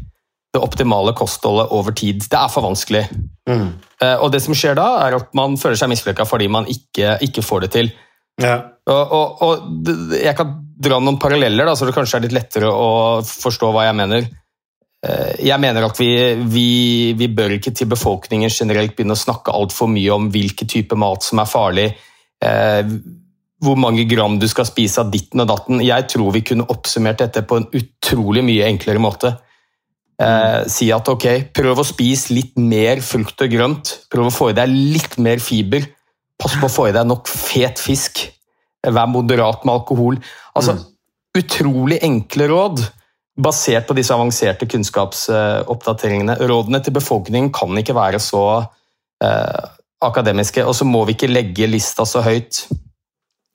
det 0.56 0.62
optimale 0.64 1.14
kostholdet 1.16 1.72
over 1.76 1.96
tid. 1.96 2.24
Det 2.28 2.40
er 2.40 2.50
for 2.52 2.66
vanskelig. 2.66 3.06
Mm. 3.50 3.70
Eh, 4.02 4.18
Og 4.24 4.32
det 4.32 4.42
som 4.44 4.56
skjer 4.56 4.76
da, 4.80 4.88
er 5.06 5.18
at 5.20 5.34
man 5.38 5.58
føler 5.60 5.80
seg 5.80 5.92
mislykka 5.92 6.26
fordi 6.28 6.48
man 6.52 6.68
ikke, 6.72 7.18
ikke 7.28 7.44
får 7.46 7.66
det 7.66 7.72
til. 7.76 7.92
Ja. 8.42 8.58
Og, 8.88 9.14
og, 9.18 9.42
og 9.44 9.92
jeg 10.16 10.36
kan 10.38 10.52
dra 10.80 11.00
noen 11.02 11.18
paralleller, 11.20 11.66
da, 11.68 11.76
så 11.76 11.88
det 11.88 11.96
kanskje 11.96 12.20
er 12.20 12.28
litt 12.28 12.36
lettere 12.38 12.70
å 12.72 12.90
forstå 13.26 13.72
hva 13.74 13.88
jeg 13.88 13.98
mener. 13.98 14.28
Eh, 15.06 15.34
Jeg 15.48 15.60
mener 15.64 15.88
at 15.88 16.00
vi, 16.00 16.12
vi, 16.48 16.68
vi 17.18 17.28
bør 17.28 17.58
ikke 17.58 17.74
til 17.76 17.90
befolkningen 17.92 18.52
generelt 18.52 18.96
begynne 18.96 19.16
å 19.18 19.24
snakke 19.24 19.56
altfor 19.56 19.90
mye 19.92 20.12
om 20.16 20.30
hvilken 20.34 20.70
type 20.70 20.96
mat 21.00 21.24
som 21.24 21.40
er 21.44 21.50
farlig, 21.52 21.88
eh, 22.44 22.84
hvor 23.64 23.78
mange 23.80 24.06
gram 24.10 24.38
du 24.40 24.46
skal 24.50 24.68
spise 24.70 25.02
av 25.02 25.12
ditten 25.14 25.42
og 25.42 25.50
datten. 25.50 25.82
Jeg 25.82 26.08
tror 26.12 26.34
vi 26.36 26.44
kunne 26.46 26.68
oppsummert 26.70 27.24
dette 27.24 27.44
på 27.48 27.60
en 27.60 27.68
utrolig 27.78 28.44
mye 28.46 28.68
enklere 28.70 29.02
måte. 29.02 29.34
Eh, 30.18 30.64
si 30.70 30.90
at 30.94 31.10
ok, 31.10 31.28
prøv 31.54 31.82
å 31.82 31.86
spise 31.86 32.34
litt 32.34 32.58
mer 32.62 33.02
frukt 33.06 33.42
og 33.46 33.54
grønt. 33.54 33.94
Prøv 34.14 34.30
å 34.30 34.34
få 34.34 34.52
i 34.52 34.58
deg 34.58 34.74
litt 34.74 35.18
mer 35.22 35.42
fiber. 35.44 35.86
Pass 36.38 36.58
på 36.58 36.70
å 36.70 36.74
få 36.74 36.90
i 36.90 36.96
deg 36.96 37.10
nok 37.10 37.30
fet 37.30 37.82
fisk. 37.82 38.28
Vær 38.86 39.10
moderat 39.10 39.66
med 39.66 39.80
alkohol. 39.80 40.22
Altså, 40.58 40.78
Utrolig 41.38 42.00
enkle 42.02 42.48
råd 42.50 42.80
basert 43.38 43.86
på 43.86 43.94
disse 43.94 44.16
avanserte 44.16 44.66
kunnskapsoppdateringene. 44.70 46.38
Rådene 46.50 46.80
til 46.82 46.96
befolkningen 46.96 47.52
kan 47.54 47.78
ikke 47.78 47.94
være 47.94 48.22
så 48.22 48.44
eh, 49.22 49.66
akademiske. 50.02 50.66
Og 50.66 50.74
så 50.78 50.88
må 50.90 51.04
vi 51.06 51.14
ikke 51.14 51.30
legge 51.30 51.70
lista 51.70 52.08
så 52.10 52.24
høyt 52.26 52.64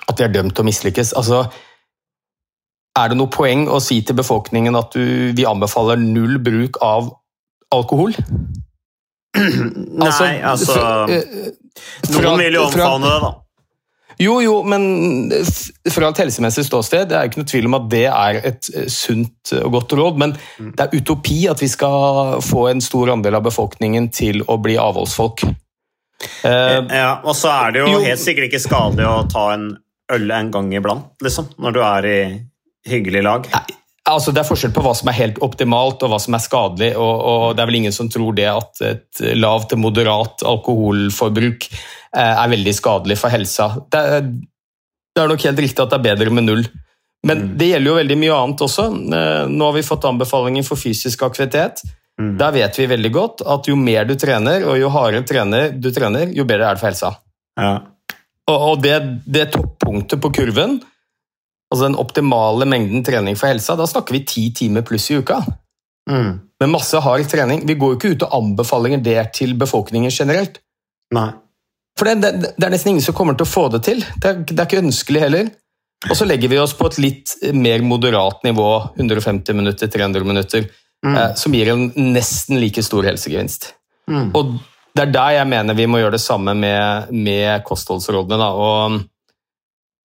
at 0.09 0.19
vi 0.19 0.25
er 0.25 0.33
dømt 0.35 0.55
til 0.57 0.65
å 0.65 0.69
mislykkes. 0.69 1.13
Altså, 1.19 1.45
er 2.99 3.09
det 3.09 3.17
noe 3.17 3.31
poeng 3.33 3.67
å 3.73 3.81
si 3.81 4.01
til 4.03 4.17
befolkningen 4.19 4.77
at 4.77 4.93
du, 4.93 5.33
vi 5.37 5.47
anbefaler 5.49 5.97
null 6.03 6.39
bruk 6.45 6.77
av 6.85 7.13
alkohol? 7.73 8.13
Nei, 9.35 10.41
altså 10.45 10.75
fra- 10.75 11.07
eh, 11.09 11.23
Noen 12.13 12.39
vil 12.43 12.59
jo 12.59 12.67
omfavne 12.67 13.09
det, 13.09 13.21
da. 13.25 13.31
Jo, 14.21 14.35
jo, 14.45 14.59
men 14.69 14.83
fra 15.91 16.11
et 16.13 16.19
helsemessig 16.21 16.67
ståsted 16.69 17.09
det 17.09 17.17
er 17.17 17.31
ikke 17.31 17.41
noe 17.41 17.49
tvil 17.49 17.67
om 17.71 17.75
at 17.79 17.87
det 17.91 18.03
er 18.13 18.39
et 18.45 18.69
eh, 18.77 18.85
sunt 18.93 19.55
og 19.63 19.73
godt 19.79 19.95
råd, 19.99 20.19
men 20.21 20.35
Mm. 20.61 20.75
det 20.77 20.85
er 20.85 20.99
utopi 21.01 21.39
at 21.51 21.59
vi 21.65 21.69
skal 21.73 22.37
få 22.45 22.67
en 22.71 22.81
stor 22.85 23.09
andel 23.15 23.35
av 23.41 23.43
befolkningen 23.49 24.11
til 24.13 24.43
å 24.45 24.59
bli 24.63 24.77
avholdsfolk. 24.77 25.43
Eh, 26.45 26.83
Ja, 26.93 27.21
og 27.25 27.35
så 27.35 27.49
er 27.51 27.73
det 27.73 27.81
jo, 27.81 27.87
Jo. 27.89 28.05
helt 28.05 28.21
sikkert 28.21 28.53
ikke 28.53 28.61
skadelig 28.69 29.07
å 29.09 29.29
ta 29.33 29.49
en 29.55 29.79
øl 30.17 30.31
en 30.31 30.51
gang 30.55 30.73
iblant, 30.75 31.13
liksom, 31.23 31.53
når 31.63 31.77
du 31.77 31.81
er 31.87 32.09
i 32.09 32.19
hyggelig 32.89 33.23
lag. 33.25 33.49
Altså, 34.09 34.33
Det 34.35 34.43
er 34.43 34.49
forskjell 34.49 34.75
på 34.75 34.83
hva 34.83 34.95
som 34.99 35.11
er 35.13 35.19
helt 35.21 35.41
optimalt 35.47 36.03
og 36.03 36.11
hva 36.11 36.19
som 36.23 36.35
er 36.35 36.43
skadelig. 36.43 36.93
og, 36.97 37.25
og 37.33 37.57
Det 37.57 37.63
er 37.63 37.71
vel 37.71 37.81
ingen 37.83 37.95
som 37.95 38.11
tror 38.11 38.35
det 38.35 38.49
at 38.51 38.83
et 38.87 39.23
lavt 39.39 39.71
til 39.71 39.79
moderat 39.79 40.43
alkoholforbruk 40.43 41.69
eh, 41.71 42.33
er 42.33 42.53
veldig 42.55 42.75
skadelig 42.75 43.19
for 43.21 43.35
helsa. 43.35 43.69
Det 43.93 44.01
er, 44.01 44.27
det 44.27 45.23
er 45.23 45.31
nok 45.31 45.47
helt 45.47 45.63
riktig 45.67 45.85
at 45.85 45.95
det 45.95 46.01
er 46.01 46.09
bedre 46.11 46.35
med 46.35 46.49
null. 46.49 46.67
Men 47.23 47.53
det 47.55 47.69
gjelder 47.69 47.93
jo 47.93 47.99
veldig 48.01 48.19
mye 48.19 48.37
annet 48.41 48.65
også. 48.67 48.89
Eh, 48.91 49.43
Nå 49.53 49.71
har 49.71 49.77
vi 49.79 49.87
fått 49.87 50.09
anbefalinger 50.11 50.67
for 50.67 50.81
fysisk 50.81 51.23
aktivitet. 51.29 51.85
Der 52.23 52.53
vet 52.55 52.77
vi 52.79 52.87
veldig 52.87 53.11
godt 53.13 53.43
at 53.49 53.67
jo 53.67 53.75
mer 53.79 54.05
du 54.07 54.15
trener, 54.21 54.63
og 54.69 54.77
jo 54.79 54.91
hardere 54.93 55.23
du 55.73 55.89
trener, 55.91 56.35
jo 56.37 56.45
bedre 56.45 56.69
er 56.69 56.77
det 56.77 56.83
for 56.83 56.91
helsa. 56.91 57.15
Ja. 57.59 57.73
Og, 58.51 58.81
det, 58.83 58.97
det 59.31 59.53
toppunktet 59.55 60.21
på 60.23 60.33
kurven, 60.35 60.81
altså 61.73 61.87
den 61.87 61.99
optimale 62.01 62.67
mengden 62.69 63.05
trening 63.07 63.39
for 63.39 63.53
helsa, 63.53 63.77
da 63.79 63.87
snakker 63.89 64.17
vi 64.17 64.25
ti 64.29 64.49
timer 64.57 64.85
pluss 64.87 65.11
i 65.13 65.21
uka. 65.23 65.39
Mm. 66.11 66.33
Med 66.61 66.73
masse 66.73 66.99
hard 66.99 67.29
trening. 67.31 67.63
Vi 67.69 67.79
går 67.79 67.95
jo 67.95 67.99
ikke 68.01 68.13
ut 68.17 68.27
og 68.27 68.35
anbefalinger 68.41 69.03
det 69.05 69.21
til 69.39 69.55
befolkningen 69.59 70.11
generelt. 70.11 70.59
Nei. 71.15 71.31
For 71.99 72.09
det, 72.09 72.19
det, 72.25 72.53
det 72.57 72.67
er 72.67 72.75
nesten 72.75 72.95
ingen 72.95 73.05
som 73.05 73.15
kommer 73.17 73.37
til 73.39 73.47
å 73.47 73.53
få 73.53 73.69
det 73.73 73.83
til. 73.87 74.03
Det 74.17 74.31
er, 74.31 74.43
det 74.49 74.59
er 74.59 74.69
ikke 74.69 74.83
ønskelig 74.83 75.23
heller. 75.23 75.51
Og 76.11 76.19
så 76.19 76.27
legger 76.27 76.51
vi 76.51 76.59
oss 76.59 76.75
på 76.75 76.89
et 76.91 76.99
litt 76.99 77.35
mer 77.55 77.85
moderat 77.87 78.43
nivå, 78.43 78.69
150 78.97 79.55
minutter, 79.55 79.91
300 79.93 80.27
minutter, 80.27 80.67
eh, 81.07 81.29
som 81.39 81.55
gir 81.55 81.71
en 81.71 81.85
nesten 81.95 82.59
like 82.59 82.83
stor 82.83 83.07
helsegevinst. 83.07 83.69
Mm. 84.11 84.33
Og 84.35 84.57
det 84.93 85.07
er 85.07 85.13
der 85.15 85.35
jeg 85.39 85.49
mener 85.49 85.77
vi 85.77 85.89
må 85.89 86.03
gjøre 86.03 86.17
det 86.19 86.25
samme 86.25 86.55
med, 86.59 87.13
med 87.15 87.65
kostholdsrådene. 87.65 88.49
Og 88.53 89.01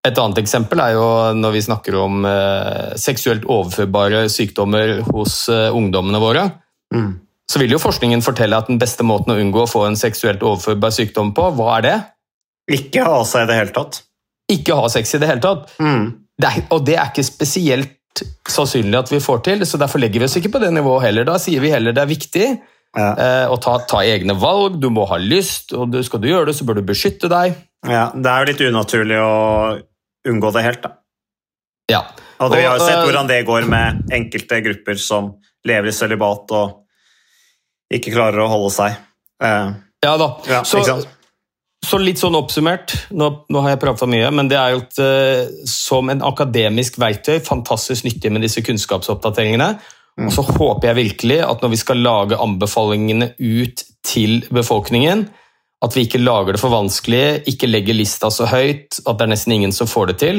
et 0.06 0.18
annet 0.22 0.40
eksempel 0.42 0.82
er 0.82 0.94
jo 0.94 1.06
når 1.34 1.54
vi 1.56 1.64
snakker 1.66 1.98
om 1.98 2.26
eh, 2.28 2.94
seksuelt 3.00 3.46
overførbare 3.50 4.26
sykdommer 4.32 5.00
hos 5.10 5.46
eh, 5.52 5.74
ungdommene 5.74 6.20
våre. 6.22 6.44
Mm. 6.94 7.16
Så 7.50 7.62
vil 7.62 7.74
jo 7.74 7.82
forskningen 7.82 8.22
fortelle 8.26 8.58
at 8.58 8.70
den 8.70 8.78
beste 8.82 9.06
måten 9.06 9.34
å 9.34 9.38
unngå 9.42 9.64
å 9.64 9.70
få 9.70 9.84
en 9.88 9.98
seksuelt 9.98 10.42
overførbar 10.46 10.94
sykdom 10.94 11.32
på, 11.34 11.50
hva 11.58 11.76
er 11.78 11.86
det? 11.86 11.96
Ikke 12.78 13.04
ha 13.06 13.20
seg 13.26 13.46
i 13.46 13.50
det 13.50 13.58
hele 13.60 13.74
tatt. 13.74 14.00
Ikke 14.50 14.78
ha 14.78 14.88
sex 14.90 15.14
i 15.14 15.20
det 15.22 15.30
hele 15.30 15.42
tatt. 15.42 15.70
Mm. 15.82 16.08
Det 16.36 16.48
er, 16.48 16.64
og 16.74 16.86
det 16.86 16.96
er 16.98 17.10
ikke 17.10 17.26
spesielt 17.26 17.92
sannsynlig 18.48 18.98
at 18.98 19.10
vi 19.12 19.20
får 19.22 19.42
til, 19.46 19.66
så 19.68 19.78
derfor 19.80 20.00
legger 20.00 20.22
vi 20.22 20.28
oss 20.28 20.36
ikke 20.38 20.54
på 20.54 20.62
det 20.62 20.72
nivået 20.74 21.08
heller. 21.08 21.26
Da 21.28 21.36
sier 21.42 21.62
vi 21.62 21.72
heller 21.74 21.94
det 21.94 22.02
er 22.02 22.10
viktig 22.10 22.48
Ja. 22.96 23.08
eh, 23.20 23.46
å 23.52 23.56
ta, 23.60 23.78
ta 23.88 24.02
egne 24.06 24.36
valg, 24.40 24.78
du 24.80 24.86
må 24.92 25.04
ha 25.10 25.18
lyst, 25.20 25.74
og 25.76 25.90
du, 25.92 25.98
skal 26.06 26.22
du 26.22 26.30
gjøre 26.30 26.50
det, 26.50 26.54
så 26.58 26.64
bør 26.68 26.78
du 26.80 26.86
beskytte 26.88 27.28
deg. 27.32 27.56
Ja, 27.86 28.06
det 28.14 28.30
er 28.30 28.44
jo 28.44 28.50
litt 28.52 28.62
unaturlig 28.70 29.18
å 29.20 29.34
unngå 30.30 30.52
det 30.54 30.62
helt, 30.64 30.86
da. 30.86 30.94
Ja. 31.92 32.00
Og 32.42 32.52
vi 32.52 32.62
har 32.64 32.78
jo 32.78 32.84
sett 32.84 32.98
eh, 32.98 33.04
hvordan 33.06 33.28
det 33.30 33.42
går 33.48 33.66
med 33.70 34.08
enkelte 34.12 34.58
grupper 34.64 34.98
som 35.00 35.34
lever 35.66 35.90
i 35.92 35.94
sølibat 35.94 36.50
og 36.56 37.92
ikke 37.94 38.14
klarer 38.14 38.42
å 38.44 38.48
holde 38.50 38.72
seg. 38.74 38.96
Eh, 39.42 39.68
Ja 40.04 40.16
da. 40.20 40.30
ja, 40.50 40.62
så, 40.66 40.82
så 41.86 41.98
litt 42.02 42.20
sånn 42.20 42.36
oppsummert, 42.38 42.92
nå, 43.16 43.28
nå 43.52 43.62
har 43.64 43.74
jeg 43.74 43.82
prata 43.84 44.08
mye, 44.10 44.28
men 44.34 44.50
det 44.50 44.58
er 44.58 44.74
jo 44.74 44.82
et, 44.82 44.98
eh, 45.02 45.68
som 45.70 46.10
en 46.12 46.24
akademisk 46.26 46.98
verktøy 47.00 47.38
fantastisk 47.46 48.08
nyttig 48.08 48.32
med 48.34 48.44
disse 48.44 48.64
kunnskapsoppdateringene. 48.66 49.76
Og 50.16 50.32
så 50.32 50.42
håper 50.46 50.88
jeg 50.88 50.96
virkelig 50.96 51.40
at 51.44 51.60
når 51.62 51.74
vi 51.74 51.78
skal 51.80 52.00
lage 52.00 52.38
anbefalingene 52.40 53.34
ut 53.36 53.82
til 54.06 54.38
befolkningen, 54.48 55.26
at 55.84 55.96
vi 55.96 56.06
ikke 56.06 56.22
lager 56.22 56.56
det 56.56 56.60
for 56.62 56.72
vanskelig, 56.72 57.42
ikke 57.50 57.68
legger 57.68 57.98
lista 57.98 58.30
så 58.32 58.48
høyt 58.48 58.96
at 59.02 59.18
det 59.18 59.26
er 59.26 59.32
nesten 59.34 59.56
ingen 59.58 59.74
som 59.76 59.90
får 59.90 60.12
det 60.12 60.16
til. 60.22 60.38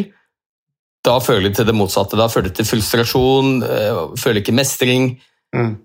Da 1.06 1.20
føler 1.24 1.50
de 1.50 1.60
til 1.60 1.68
det 1.70 1.76
motsatte. 1.78 2.18
Da 2.18 2.26
føler 2.32 2.50
de 2.50 2.58
til 2.58 2.68
frustrasjon, 2.68 3.52
eh, 3.64 4.00
føler 4.18 4.42
ikke 4.42 4.56
mestring. 4.58 5.12
Mm. 5.56 5.76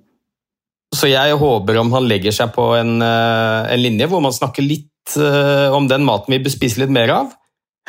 Så 0.92 1.08
jeg 1.08 1.36
håper 1.40 1.78
om 1.80 1.92
han 1.92 2.08
legger 2.08 2.34
seg 2.34 2.52
på 2.56 2.72
en, 2.76 3.00
eh, 3.02 3.72
en 3.74 3.82
linje 3.82 4.08
hvor 4.08 4.20
man 4.24 4.32
snakker 4.32 4.64
litt 4.64 5.16
eh, 5.16 5.68
om 5.72 5.86
den 5.88 6.04
maten 6.04 6.32
vi 6.32 6.40
bør 6.42 6.52
spise 6.52 6.80
litt 6.80 6.92
mer 6.92 7.12
av, 7.12 7.32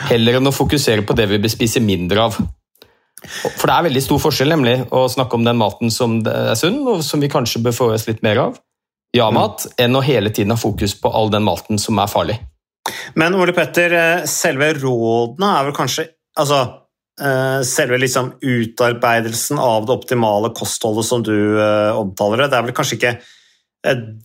heller 0.10 0.40
enn 0.40 0.52
å 0.52 0.56
fokusere 0.56 1.06
på 1.08 1.16
det 1.16 1.30
vi 1.32 1.40
bør 1.40 1.52
spise 1.52 1.84
mindre 1.84 2.28
av. 2.28 2.38
For 3.24 3.70
det 3.70 3.76
er 3.76 3.88
veldig 3.88 4.04
stor 4.04 4.22
forskjell 4.24 4.52
nemlig 4.52 4.76
å 4.94 5.06
snakke 5.12 5.38
om 5.40 5.46
den 5.48 5.60
maten 5.60 5.92
som 5.94 6.20
er 6.28 6.56
sunn, 6.60 6.82
og 6.88 7.04
som 7.06 7.24
vi 7.24 7.32
kanskje 7.32 7.64
bør 7.64 7.76
få 7.78 7.92
i 7.92 7.98
oss 7.98 8.08
litt 8.10 8.24
mer 8.26 8.42
av, 8.50 8.58
ja-mat, 9.16 9.68
enn 9.80 9.96
å 9.96 10.04
hele 10.04 10.34
tiden 10.34 10.56
ha 10.56 10.60
fokus 10.60 10.96
på 11.00 11.12
all 11.14 11.32
den 11.34 11.46
maten 11.46 11.80
som 11.82 12.00
er 12.02 12.12
farlig. 12.12 12.40
Men 13.16 13.36
Ole 13.40 13.54
Petter, 13.56 13.94
eh, 13.94 14.26
selve 14.28 14.74
rådene 14.76 15.52
er 15.60 15.70
vel 15.70 15.78
kanskje 15.78 16.10
Altså, 16.34 16.58
eh, 17.22 17.62
selve 17.62 18.00
liksom 18.02 18.32
utarbeidelsen 18.42 19.60
av 19.62 19.86
det 19.86 19.94
optimale 19.94 20.50
kostholdet 20.50 21.06
som 21.06 21.22
du 21.22 21.60
eh, 21.62 21.94
omtaler 21.94 22.42
det, 22.42 22.48
det 22.50 22.58
er 22.58 22.64
vel 22.66 22.74
kanskje 22.74 22.98
ikke 22.98 23.12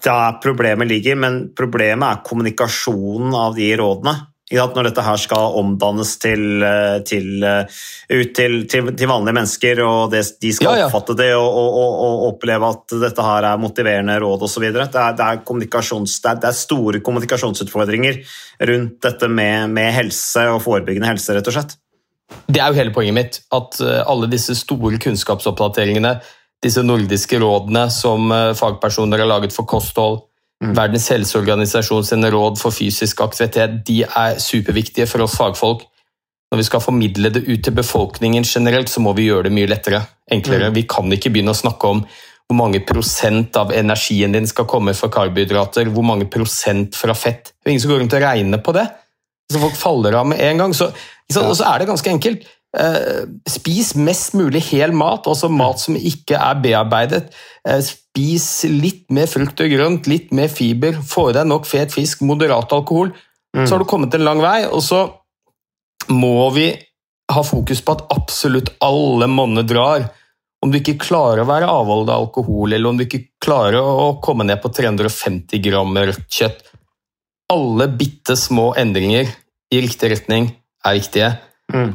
der 0.07 0.39
problemet 0.41 0.89
ligger, 0.89 1.19
men 1.21 1.37
problemet 1.53 2.09
er 2.09 2.23
kommunikasjonen 2.25 3.35
av 3.37 3.59
de 3.59 3.69
rådene. 3.77 4.15
Når 4.49 4.87
dette 4.89 5.03
her 5.05 5.19
skal 5.21 5.57
omdannes 5.61 6.15
til, 6.23 6.63
eh, 6.65 6.99
til, 7.05 7.43
eh, 7.45 7.67
ut 8.17 8.31
til, 8.35 8.55
til, 8.71 8.87
til 8.97 9.09
vanlige 9.11 9.35
mennesker, 9.37 9.81
og 9.85 10.11
det, 10.15 10.23
de 10.41 10.53
skal 10.57 10.71
Ja, 10.73 10.79
ja. 10.79 10.87
oppfatte 10.87 11.17
det 11.19 11.35
og, 11.37 11.49
og, 11.53 11.99
og, 12.07 12.23
oppleve 12.31 12.71
at 12.73 12.95
dette 13.03 13.27
her 13.27 13.45
er 13.45 13.61
motiverende 13.61 14.17
råd 14.23 14.47
osv. 14.49 14.63
Det, 14.65 14.71
er- 14.71 14.89
det, 14.89 15.03
er 15.03 15.19
det, 15.19 15.27
er- 16.25 16.47
er 16.49 16.57
store 16.57 17.01
kommunikasjonsutfordringer 17.05 18.23
rundt 18.71 18.97
dette 19.05 19.29
med, 19.29 19.69
med 19.77 19.93
helse 19.93 20.47
og 20.49 20.63
forebyggende 20.65 21.13
helse, 21.13 21.37
rett 21.37 21.53
og 21.53 21.59
slett. 21.59 21.77
Det 22.49 22.61
er 22.61 22.73
jo 22.73 22.77
hele 22.81 22.93
poenget 22.93 23.17
mitt, 23.17 23.41
at 23.53 23.81
eh, 23.85 24.01
alle 24.09 24.31
disse 24.33 24.57
store 24.57 24.97
kunnskapsoppdateringene, 24.97 26.17
disse 26.65 26.81
nordiske 26.83 27.39
rådene 27.39 27.85
som 27.93 28.33
fagpersoner 28.59 29.21
har 29.23 29.29
laget 29.31 29.53
for 29.55 29.69
kosthold, 29.69 30.25
Verdens 30.59 31.07
helseorganisasjon 31.13 32.07
sine 32.07 32.31
råd 32.35 32.59
for 32.59 32.75
fysisk 32.75 33.21
aktivitet, 33.23 33.77
de 33.87 34.01
er 34.03 34.41
superviktige 34.43 35.07
for 35.07 35.23
oss 35.23 35.37
fagfolk. 35.39 35.85
Når 36.51 36.59
vi 36.63 36.65
skal 36.67 36.83
formidle 36.83 37.31
det 37.31 37.45
ut 37.47 37.63
til 37.63 37.77
befolkningen 37.77 38.47
generelt, 38.49 38.91
så 38.91 39.03
må 39.05 39.13
vi 39.15 39.29
gjøre 39.29 39.47
det 39.47 39.55
mye 39.55 39.69
lettere, 39.71 40.01
enklere. 40.33 40.73
Vi 40.75 40.87
kan 40.89 41.13
ikke 41.15 41.31
begynne 41.31 41.55
å 41.55 41.61
snakke 41.61 41.93
om 41.93 42.03
hvor 42.49 42.57
mange 42.57 42.81
prosent 42.89 43.57
av 43.61 43.75
energien 43.77 44.33
din 44.33 44.49
skal 44.49 44.67
komme 44.67 44.95
fra 44.97 45.11
karbohydrater, 45.13 45.91
hvor 45.93 46.07
mange 46.09 46.27
prosent 46.33 46.97
fra 46.97 47.15
fett. 47.15 47.53
Det 47.53 47.69
er 47.69 47.75
ingen 47.75 47.85
som 47.85 47.93
går 47.93 48.01
rundt 48.03 48.17
og 48.17 48.25
regner 48.25 48.63
på 48.65 48.75
det. 48.75 48.87
Så 49.53 49.61
folk 49.61 49.77
faller 49.77 50.17
av 50.17 50.27
med 50.33 50.41
en 50.45 50.63
gang. 50.65 50.75
Så, 50.77 50.89
så, 51.29 51.45
og 51.45 51.55
så 51.57 51.69
er 51.69 51.83
det 51.83 51.91
ganske 51.93 52.11
enkelt. 52.11 52.49
Eh, 52.77 53.23
spis 53.49 53.95
mest 53.97 54.35
mulig 54.37 54.61
hel 54.69 54.93
mat, 54.93 55.25
altså 55.31 55.49
mat 55.49 55.81
som 55.81 55.97
ikke 55.97 56.37
er 56.37 56.59
bearbeidet. 56.61 57.31
Eh, 57.65 57.81
spis 57.85 58.67
litt 58.69 59.07
mer 59.15 59.31
frukt 59.31 59.63
og 59.65 59.73
grønt, 59.73 60.11
litt 60.11 60.35
mer 60.37 60.53
fiber, 60.53 60.99
få 61.01 61.31
i 61.31 61.39
deg 61.39 61.49
nok 61.49 61.69
fet 61.69 61.95
fisk, 61.95 62.25
moderat 62.29 62.73
alkohol. 62.77 63.15
Så 63.57 63.73
har 63.73 63.81
du 63.81 63.89
kommet 63.89 64.13
en 64.15 64.27
lang 64.27 64.43
vei, 64.45 64.67
og 64.69 64.83
så 64.85 65.01
må 66.13 66.51
vi 66.55 66.69
ha 67.33 67.43
fokus 67.45 67.81
på 67.85 67.97
at 67.97 68.05
absolutt 68.15 68.71
alle 68.85 69.27
monner 69.33 69.65
drar. 69.67 70.05
Om 70.63 70.73
du 70.73 70.79
ikke 70.81 70.99
klarer 71.01 71.45
å 71.45 71.49
være 71.49 71.71
avholdet 71.71 72.13
av 72.13 72.27
alkohol, 72.27 72.73
eller 72.73 72.91
om 72.91 72.99
du 72.99 73.07
ikke 73.07 73.25
klarer 73.43 73.79
å 73.81 74.19
komme 74.23 74.47
ned 74.47 74.61
på 74.63 74.71
350 74.75 75.63
gram 75.65 75.97
rødt 75.97 76.27
kjøtt 76.29 76.65
Alle 77.49 77.87
bitte 77.89 78.37
små 78.37 78.75
endringer 78.77 79.31
i 79.73 79.81
riktig 79.81 80.11
retning 80.13 80.51
er 80.85 80.99
riktige. 80.99 81.31
Mm. 81.73 81.95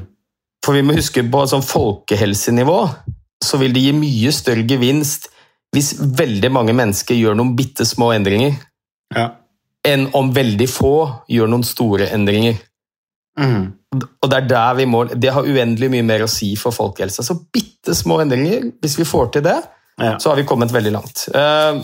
For 0.64 0.78
vi 0.78 0.84
må 0.86 0.96
huske 0.96 1.24
på 1.28 1.44
sånn 1.52 1.66
folkehelsenivå 1.66 2.80
så 3.44 3.60
vil 3.60 3.74
det 3.76 3.84
gi 3.84 3.94
mye 3.98 4.32
større 4.32 4.64
gevinst 4.68 5.30
hvis 5.74 5.94
veldig 6.00 6.52
mange 6.54 6.76
mennesker 6.78 7.18
gjør 7.18 7.36
noen 7.40 7.56
bitte 7.58 7.86
små 7.90 8.12
endringer, 8.14 8.54
Ja. 9.16 9.32
enn 9.84 10.08
om 10.14 10.30
veldig 10.34 10.68
få 10.70 11.24
gjør 11.28 11.50
noen 11.50 11.64
store 11.66 12.08
endringer. 12.14 12.60
Mm. 13.40 13.74
Og 14.22 14.30
det 14.30 14.38
er 14.38 14.48
der 14.48 14.76
vi 14.78 14.86
må, 14.86 15.04
det 15.10 15.34
har 15.34 15.44
uendelig 15.44 15.90
mye 15.90 16.06
mer 16.06 16.24
å 16.24 16.30
si 16.30 16.56
for 16.56 16.72
folkehelsa. 16.72 17.24
Så 17.26 17.36
bitte 17.52 17.96
små 17.98 18.22
endringer, 18.22 18.72
hvis 18.82 18.98
vi 19.00 19.04
får 19.04 19.32
til 19.34 19.42
det, 19.44 19.64
Ja. 20.00 20.18
så 20.18 20.30
har 20.30 20.36
vi 20.36 20.44
kommet 20.44 20.72
veldig 20.72 20.92
langt. 20.92 21.28
Uh, 21.34 21.84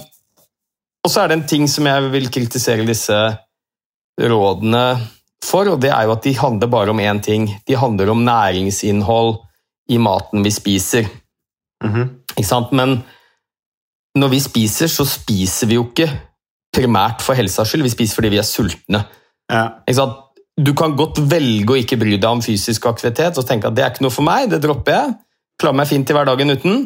og 1.03 1.11
så 1.11 1.23
er 1.23 1.27
det 1.27 1.37
en 1.37 1.47
ting 1.47 1.67
som 1.67 1.85
jeg 1.85 2.11
vil 2.11 2.29
kritisere 2.29 2.85
disse 2.85 3.37
rådene 4.19 4.85
for, 5.45 5.67
og 5.71 5.79
det 5.81 5.89
er 5.91 6.03
jo 6.07 6.13
at 6.15 6.23
de 6.23 6.33
handler 6.37 6.67
bare 6.67 6.91
om 6.91 6.99
én 6.99 7.21
ting. 7.23 7.47
De 7.67 7.75
handler 7.79 8.09
om 8.11 8.23
næringsinnhold 8.25 9.37
i 9.89 9.97
maten 9.97 10.43
vi 10.43 10.51
spiser. 10.51 11.07
Mhm. 11.83 12.09
Ikke 12.37 12.47
sant? 12.47 12.71
Men 12.71 13.03
når 14.17 14.29
vi 14.29 14.39
spiser, 14.39 14.87
så 14.91 15.05
spiser 15.07 15.67
vi 15.67 15.75
jo 15.79 15.85
ikke 15.87 16.09
primært 16.75 17.21
for 17.25 17.33
helsas 17.33 17.67
skyld, 17.71 17.83
vi 17.83 17.89
spiser 17.93 18.15
fordi 18.19 18.29
vi 18.35 18.37
er 18.41 18.47
sultne. 18.47 19.03
Ja. 19.51 19.63
Ikke 19.87 19.95
sant? 19.95 20.17
Du 20.59 20.73
kan 20.75 20.95
godt 20.99 21.21
velge 21.31 21.71
å 21.71 21.79
ikke 21.79 21.97
bry 21.97 22.17
deg 22.17 22.27
om 22.29 22.41
fysisk 22.43 22.85
aktivitet 22.85 23.37
og 23.39 23.47
tenke 23.47 23.69
at 23.69 23.75
det 23.77 23.83
er 23.85 23.93
ikke 23.93 24.03
noe 24.03 24.11
for 24.13 24.27
meg, 24.27 24.49
det 24.51 24.59
dropper 24.61 24.91
jeg. 24.91 25.13
Klarer 25.59 25.77
meg 25.79 25.87
fint 25.87 26.09
i 26.11 26.13
hverdagen 26.17 26.51
uten. 26.51 26.81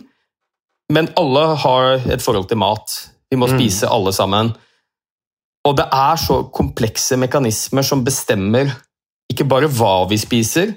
Men 0.93 1.10
alle 1.17 1.55
har 1.57 1.95
et 2.13 2.22
forhold 2.22 2.48
til 2.50 2.57
mat. 2.62 2.93
Vi 3.31 3.38
må 3.38 3.48
Mm. 3.50 3.57
spise 3.57 3.89
alle 3.89 4.13
sammen. 4.13 4.53
Og 5.63 5.77
det 5.79 5.86
er 5.96 6.20
så 6.20 6.41
komplekse 6.51 7.15
mekanismer 7.20 7.86
som 7.88 8.03
bestemmer 8.03 8.74
ikke 9.32 9.48
bare 9.48 9.70
hva 9.72 10.03
vi 10.10 10.17
spiser, 10.20 10.74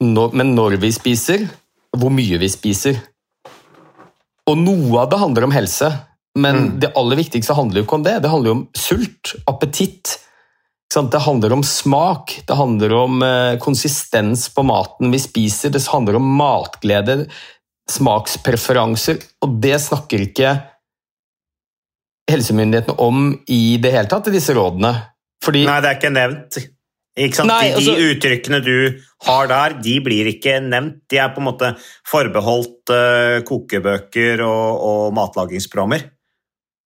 men 0.00 0.54
når 0.56 0.78
vi 0.82 0.92
spiser, 0.94 1.48
og 1.92 2.00
hvor 2.00 2.10
mye 2.14 2.38
vi 2.38 2.48
spiser. 2.48 3.00
Og 4.48 4.58
noe 4.58 5.02
av 5.02 5.10
det 5.10 5.18
handler 5.18 5.44
om 5.44 5.54
helse, 5.54 5.90
men 6.38 6.56
Mm. 6.56 6.80
det 6.80 6.92
aller 6.96 7.16
viktigste 7.16 7.54
handler 7.54 7.80
jo 7.80 7.84
ikke 7.84 7.98
om 7.98 8.02
det. 8.02 8.22
Det 8.22 8.30
handler 8.30 8.48
jo 8.48 8.54
om 8.54 8.68
sult, 8.74 9.34
appetitt. 9.46 10.18
Det 10.92 11.20
handler 11.20 11.52
om 11.52 11.62
smak, 11.62 12.42
det 12.46 12.56
handler 12.56 12.92
om 12.92 13.22
eh, 13.22 13.56
konsistens 13.58 14.48
på 14.48 14.62
maten 14.62 15.10
vi 15.10 15.18
spiser, 15.18 15.70
det 15.70 15.86
handler 15.88 16.16
om 16.16 16.36
matglede, 16.36 17.28
smakspreferanser, 17.88 19.18
og 19.42 19.60
det 19.60 19.80
snakker 19.80 20.20
ikke 20.20 20.71
helsemyndighetene 22.30 22.98
om 23.02 23.32
i 23.50 23.78
det 23.82 23.92
hele 23.94 24.10
tatt 24.10 24.30
i 24.30 24.34
disse 24.34 24.54
rådene. 24.56 24.92
Fordi 25.42 25.64
Nei, 25.66 25.80
det 25.82 25.90
er 25.90 25.98
ikke 25.98 26.14
nevnt. 26.14 26.58
Ikke? 27.12 27.44
Nei, 27.44 27.68
de, 27.68 27.74
altså- 27.76 27.96
de 27.98 28.10
uttrykkene 28.14 28.60
du 28.64 28.76
har 29.26 29.50
der, 29.50 29.76
de 29.82 29.98
blir 30.00 30.30
ikke 30.30 30.60
nevnt. 30.64 31.02
De 31.10 31.18
er 31.20 31.32
på 31.34 31.42
en 31.42 31.48
måte 31.50 31.74
forbeholdt 32.08 32.92
uh, 32.94 33.42
kokebøker 33.48 34.44
og, 34.46 34.86
og 34.88 35.14
matlagingsprogrammer. 35.18 36.08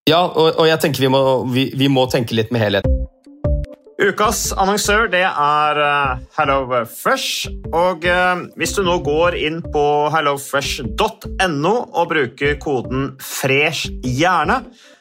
Ja, 0.06 0.22
og, 0.26 0.54
og 0.56 0.66
jeg 0.68 0.78
tenker 0.82 1.02
vi 1.02 1.10
må, 1.10 1.22
vi, 1.50 1.70
vi 1.74 1.90
må 1.90 2.06
tenke 2.10 2.36
litt 2.38 2.52
med 2.54 2.62
helhet. 2.62 2.86
Ukas 3.96 4.50
annonsør 4.52 5.06
det 5.08 5.22
er 5.24 5.78
HelloFresh. 6.36 7.48
Hello 7.48 7.80
Og 7.80 8.04
eh, 8.04 8.42
hvis 8.60 8.74
du 8.76 8.82
nå 8.84 8.98
går 9.00 9.38
inn 9.40 9.62
på 9.72 9.84
hellofresh.no 10.12 11.72
og 11.72 12.10
bruker 12.12 12.58
koden 12.60 13.14
'fresh 13.16 13.88
hjerne', 14.04 14.60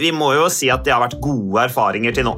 vi 0.00 0.10
må 0.14 0.32
jo 0.34 0.48
si 0.52 0.70
at 0.72 0.84
det 0.86 0.94
har 0.94 1.04
vært 1.04 1.20
gode 1.22 1.66
erfaringer 1.68 2.14
til 2.16 2.28
nå. 2.28 2.34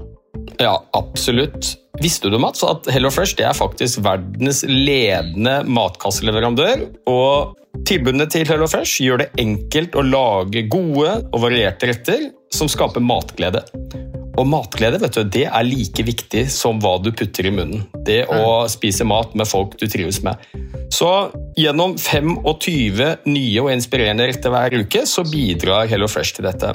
Ja, 0.60 0.76
absolutt. 0.96 1.74
Visste 2.00 2.28
du, 2.28 2.38
Mats, 2.40 2.64
at 2.66 2.88
HelloFresh 2.92 3.38
det 3.38 3.46
er 3.48 3.56
faktisk 3.56 4.02
verdens 4.04 4.62
ledende 4.68 5.62
matkasseleverandør? 5.68 6.84
Og 7.08 7.56
tilbudene 7.88 8.28
til 8.32 8.44
HelloFresh 8.48 9.00
gjør 9.04 9.24
det 9.24 9.30
enkelt 9.40 9.96
å 9.96 10.04
lage 10.04 10.66
gode 10.72 11.14
og 11.30 11.40
varierte 11.44 11.90
retter 11.92 12.28
som 12.52 12.68
skaper 12.70 13.04
matglede. 13.04 13.64
Og 14.36 14.44
matglede 14.48 15.00
vet 15.00 15.16
du, 15.16 15.22
det 15.32 15.46
er 15.48 15.64
like 15.64 16.04
viktig 16.04 16.44
som 16.52 16.80
hva 16.82 16.98
du 17.00 17.08
putter 17.16 17.48
i 17.48 17.54
munnen. 17.56 17.86
Det 18.04 18.26
å 18.28 18.66
spise 18.68 19.06
mat 19.08 19.32
med 19.38 19.48
folk 19.48 19.78
du 19.80 19.86
trives 19.88 20.20
med. 20.26 20.36
Så 20.92 21.08
gjennom 21.56 21.96
25 21.96 23.24
nye 23.32 23.64
og 23.64 23.72
inspirerende 23.72 24.28
retter 24.28 24.52
hver 24.52 24.76
uke 24.84 25.06
så 25.08 25.24
bidrar 25.26 25.88
HelloFresh 25.90 26.36
til 26.36 26.50
dette. 26.50 26.74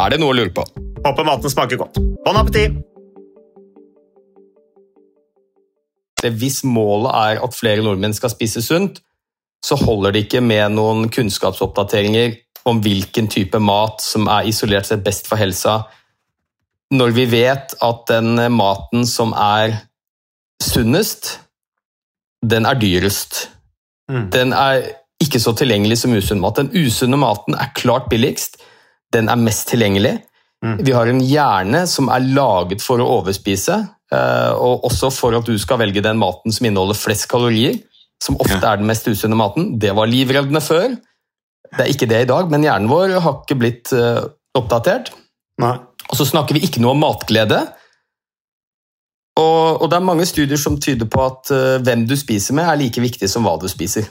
Er 0.00 0.14
det 0.14 0.20
noe 0.22 0.32
å 0.32 0.36
lure 0.38 0.52
på? 0.54 0.64
Håper 1.04 1.26
maten 1.28 1.52
smaker 1.52 1.80
godt. 1.80 1.98
Bon 2.24 2.38
appétit! 2.40 2.78
Hvis 6.20 6.60
målet 6.68 7.12
er 7.16 7.40
at 7.44 7.56
flere 7.56 7.84
nordmenn 7.84 8.12
skal 8.16 8.32
spise 8.32 8.60
sunt, 8.64 9.00
så 9.64 9.76
holder 9.76 10.12
det 10.12 10.26
ikke 10.26 10.42
med 10.44 10.76
noen 10.76 11.08
kunnskapsoppdateringer 11.12 12.34
om 12.68 12.80
hvilken 12.84 13.28
type 13.32 13.60
mat 13.60 14.04
som 14.04 14.28
er 14.28 14.48
isolert 14.48 14.88
sett 14.88 15.04
best 15.04 15.28
for 15.28 15.40
helsa, 15.40 15.82
når 16.92 17.14
vi 17.16 17.26
vet 17.32 17.76
at 17.84 18.02
den 18.10 18.40
maten 18.52 19.06
som 19.08 19.32
er 19.36 19.76
sunnest, 20.60 21.38
den 22.44 22.66
er 22.68 22.80
dyrest. 22.80 23.46
Mm. 24.10 24.26
Den 24.32 24.56
er 24.56 24.82
ikke 25.20 25.40
så 25.40 25.54
tilgjengelig 25.56 26.00
som 26.02 26.16
usunn 26.16 26.40
mat. 26.42 26.58
Den 26.58 26.72
usunne 26.74 27.20
maten 27.20 27.56
er 27.56 27.72
klart 27.76 28.08
billigst. 28.12 28.58
Den 29.14 29.30
er 29.30 29.40
mest 29.40 29.68
tilgjengelig. 29.70 30.18
Mm. 30.64 30.76
Vi 30.84 30.92
har 30.92 31.08
en 31.08 31.22
hjerne 31.24 31.84
som 31.88 32.10
er 32.12 32.26
laget 32.36 32.82
for 32.84 33.00
å 33.00 33.08
overspise, 33.18 33.78
eh, 34.12 34.52
og 34.52 34.84
også 34.90 35.10
for 35.14 35.36
at 35.38 35.48
du 35.48 35.56
skal 35.58 35.80
velge 35.80 36.04
den 36.04 36.20
maten 36.20 36.52
som 36.52 36.68
inneholder 36.68 36.98
flest 36.98 37.28
kalorier, 37.30 37.80
som 38.20 38.36
ofte 38.42 38.60
er 38.60 38.80
den 38.80 38.88
mest 38.90 39.08
usunne 39.08 39.38
maten. 39.38 39.72
Det 39.80 39.94
var 39.96 40.10
livreddende 40.10 40.60
før. 40.60 40.92
Det 41.70 41.84
er 41.84 41.92
ikke 41.92 42.08
det 42.10 42.24
i 42.24 42.28
dag, 42.28 42.50
men 42.52 42.66
hjernen 42.66 42.90
vår 42.90 43.16
har 43.24 43.40
ikke 43.40 43.58
blitt 43.58 43.92
eh, 43.96 44.22
oppdatert. 44.58 45.12
Nei. 45.60 45.76
Og 46.10 46.18
så 46.18 46.26
snakker 46.26 46.56
vi 46.56 46.64
ikke 46.66 46.82
noe 46.82 46.96
om 46.96 47.04
matglede. 47.04 47.60
Og, 49.38 49.80
og, 49.80 49.86
det 49.88 49.96
er 49.96 50.04
mange 50.04 50.26
studier 50.28 50.58
som 50.60 50.78
tyder 50.82 51.08
på 51.08 51.22
at 51.22 51.52
uh, 51.54 51.76
hvem 51.84 52.02
du 52.08 52.16
spiser 52.18 52.56
med, 52.58 52.66
er 52.66 52.80
like 52.80 53.02
viktig 53.02 53.28
som 53.30 53.46
hva 53.46 53.54
du 53.62 53.68
spiser. 53.70 54.08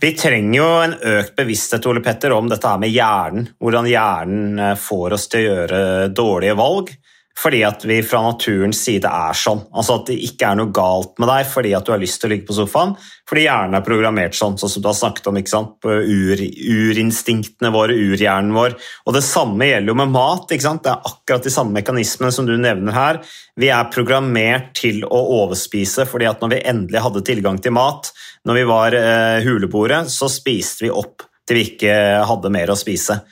Vi 0.00 0.12
trenger 0.16 0.58
jo 0.58 0.68
en 0.84 0.96
økt 1.18 1.34
bevissthet 1.38 1.86
Ole 1.90 2.02
Petter, 2.04 2.34
om 2.36 2.48
dette 2.50 2.74
med 2.80 2.92
hjernen. 2.94 3.50
Hvordan 3.60 3.90
hjernen 3.90 4.62
eh, 4.62 4.74
får 4.78 5.18
oss 5.18 5.28
til 5.28 5.40
å 5.40 5.46
gjøre 5.48 5.82
dårlige 6.14 6.58
valg 6.58 6.94
fordi 7.38 7.60
at 7.66 7.84
vi 7.86 8.00
fra 8.02 8.20
naturens 8.24 8.80
side 8.82 9.06
er 9.06 9.36
sånn. 9.36 9.60
Altså 9.70 9.98
At 9.98 10.08
det 10.10 10.16
ikke 10.26 10.50
er 10.50 10.58
noe 10.58 10.72
galt 10.74 11.14
med 11.22 11.30
deg 11.30 11.46
fordi 11.46 11.74
at 11.76 11.86
du 11.86 11.92
har 11.94 12.02
lyst 12.02 12.18
til 12.20 12.28
å 12.28 12.32
ligge 12.32 12.48
på 12.48 12.56
sofaen, 12.56 12.96
fordi 13.28 13.44
hjernen 13.44 13.78
er 13.78 13.84
programmert 13.86 14.34
sånn, 14.34 14.56
sånn 14.58 14.72
som 14.72 14.82
du 14.82 14.88
har 14.90 14.96
snakket 14.98 15.30
om. 15.30 15.38
ikke 15.38 15.52
sant? 15.52 15.86
Ur, 15.86 16.42
urinstinktene 16.42 17.70
våre, 17.74 17.94
urhjernen 17.94 18.54
vår. 18.56 18.74
Og 19.06 19.14
Det 19.14 19.24
samme 19.26 19.70
gjelder 19.70 19.92
jo 19.92 19.98
med 20.00 20.14
mat. 20.14 20.50
ikke 20.50 20.66
sant? 20.66 20.82
Det 20.82 20.94
er 20.94 21.12
akkurat 21.12 21.46
de 21.46 21.54
samme 21.54 21.76
mekanismene 21.78 22.34
som 22.34 22.48
du 22.48 22.56
nevner 22.58 22.96
her. 22.96 23.22
Vi 23.58 23.70
er 23.70 23.92
programmert 23.94 24.72
til 24.78 25.04
å 25.04 25.22
overspise 25.42 26.08
fordi 26.08 26.26
at 26.30 26.42
når 26.42 26.56
vi 26.56 26.62
endelig 26.72 27.04
hadde 27.06 27.26
tilgang 27.26 27.62
til 27.62 27.76
mat, 27.76 28.10
når 28.48 28.62
vi 28.62 28.68
var 28.68 28.98
eh, 28.98 29.42
huleboere, 29.46 30.04
så 30.10 30.30
spiste 30.32 30.88
vi 30.88 30.94
opp 30.94 31.26
til 31.48 31.58
vi 31.58 31.68
ikke 31.72 31.92
hadde 32.28 32.50
mer 32.52 32.72
å 32.72 32.78
spise. 32.78 33.22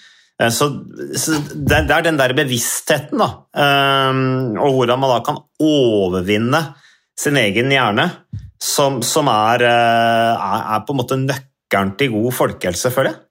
Eh, 0.42 0.53
så, 0.53 0.68
det, 0.68 1.79
er 1.88 2.05
den 2.05 2.18
der 2.20 2.35
bevisstheten, 2.37 3.20
da, 3.20 3.29
ehm, 3.57 4.57
og 4.61 4.79
hvordan 4.79 5.01
man 5.01 5.14
da 5.14 5.20
kan 5.25 5.40
overvinne 5.62 6.62
sin 7.16 7.38
egen 7.40 7.72
hjerne, 7.72 8.11
som, 8.61 9.01
som 9.05 9.29
er, 9.33 9.64
eh, 9.68 10.49
er, 10.75 10.83
på 10.85 10.92
en 10.92 11.01
måte 11.01 11.20
nøkkelen 11.20 11.94
til 12.01 12.12
god 12.12 12.35
folkehelse, 12.37 12.92
føler 12.92 13.12
jeg. 13.12 13.22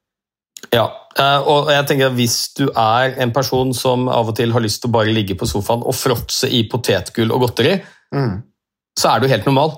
Ja, 0.73 0.85
eh, 1.21 1.45
og 1.45 1.69
jeg 1.73 1.85
tenker 1.89 2.09
at 2.09 2.17
hvis 2.17 2.39
du 2.57 2.65
er 2.69 3.19
en 3.21 3.33
person 3.35 3.73
som 3.77 4.07
av 4.09 4.31
og 4.31 4.37
til 4.39 4.53
har 4.55 4.63
lyst 4.63 4.81
til 4.81 4.89
å 4.89 4.95
bare 4.97 5.13
ligge 5.13 5.37
på 5.37 5.47
sofaen 5.49 5.85
og 5.85 5.97
fråtse 5.97 6.49
i 6.49 6.63
potetgull 6.71 7.33
og 7.35 7.45
godteri, 7.45 7.75
mm. 8.15 8.33
så 8.97 9.13
er 9.13 9.21
du 9.21 9.29
helt 9.29 9.45
normal. 9.45 9.77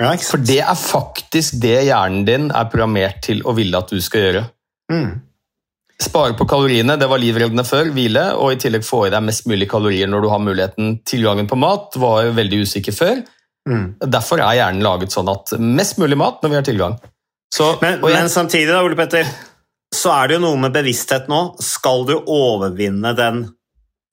Ja, 0.00 0.14
For 0.24 0.40
det 0.40 0.62
er 0.64 0.78
faktisk 0.78 1.58
det 1.60 1.82
hjernen 1.84 2.24
din 2.24 2.48
er 2.48 2.70
programmert 2.72 3.20
til 3.26 3.42
å 3.44 3.52
ville 3.52 3.76
at 3.76 3.92
du 3.92 4.00
skal 4.00 4.24
gjøre. 4.24 4.42
Mm. 4.92 5.20
Spare 6.02 6.34
på 6.34 6.46
kaloriene, 6.50 6.96
det 6.98 7.06
var 7.10 7.20
livreddende 7.22 7.64
før. 7.66 7.92
Hvile, 7.94 8.24
og 8.34 8.54
i 8.54 8.58
tillegg 8.60 8.84
få 8.86 9.06
i 9.06 9.12
deg 9.12 9.22
mest 9.24 9.46
mulig 9.50 9.68
kalorier 9.70 10.10
når 10.10 10.24
du 10.24 10.28
har 10.32 10.42
muligheten. 10.42 10.96
Tilgangen 11.06 11.48
på 11.50 11.58
mat 11.60 11.96
var 12.00 12.32
veldig 12.34 12.62
usikker 12.66 12.96
før. 12.96 13.22
Mm. 13.68 13.86
Derfor 14.10 14.42
er 14.42 14.58
hjernen 14.58 14.82
laget 14.82 15.14
sånn 15.14 15.30
at 15.30 15.54
mest 15.62 16.00
mulig 16.02 16.18
mat 16.18 16.42
når 16.42 16.52
vi 16.52 16.58
har 16.58 16.66
tilgang. 16.66 16.98
Så, 17.52 17.74
men, 17.82 18.00
jeg, 18.00 18.16
men, 18.16 18.30
samtidig, 18.32 18.70
da, 18.72 18.80
Ole 18.82 18.98
Petter, 18.98 19.28
så 19.92 20.14
er 20.16 20.30
det 20.30 20.38
jo 20.38 20.44
noe 20.46 20.60
med 20.64 20.74
bevissthet 20.74 21.28
nå. 21.30 21.42
Skal 21.62 22.06
du 22.08 22.16
overvinne 22.20 23.12
den, 23.18 23.44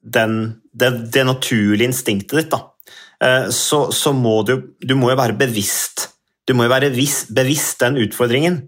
den, 0.04 0.36
det, 0.76 0.92
det, 1.16 1.26
naturlige 1.26 1.90
instinktet 1.90 2.44
ditt, 2.44 2.52
da, 2.52 2.94
eh, 3.24 3.48
så, 3.56 3.88
så 3.96 4.14
må 4.14 4.42
du, 4.46 4.58
du 4.84 4.94
må 5.00 5.14
jo 5.14 5.20
være 5.22 5.40
bevisst. 5.40 6.10
Du 6.46 6.54
må 6.58 6.68
jo 6.68 6.74
være 6.74 6.92
bevisst 6.92 7.82
den 7.82 7.98
utfordringen 8.04 8.64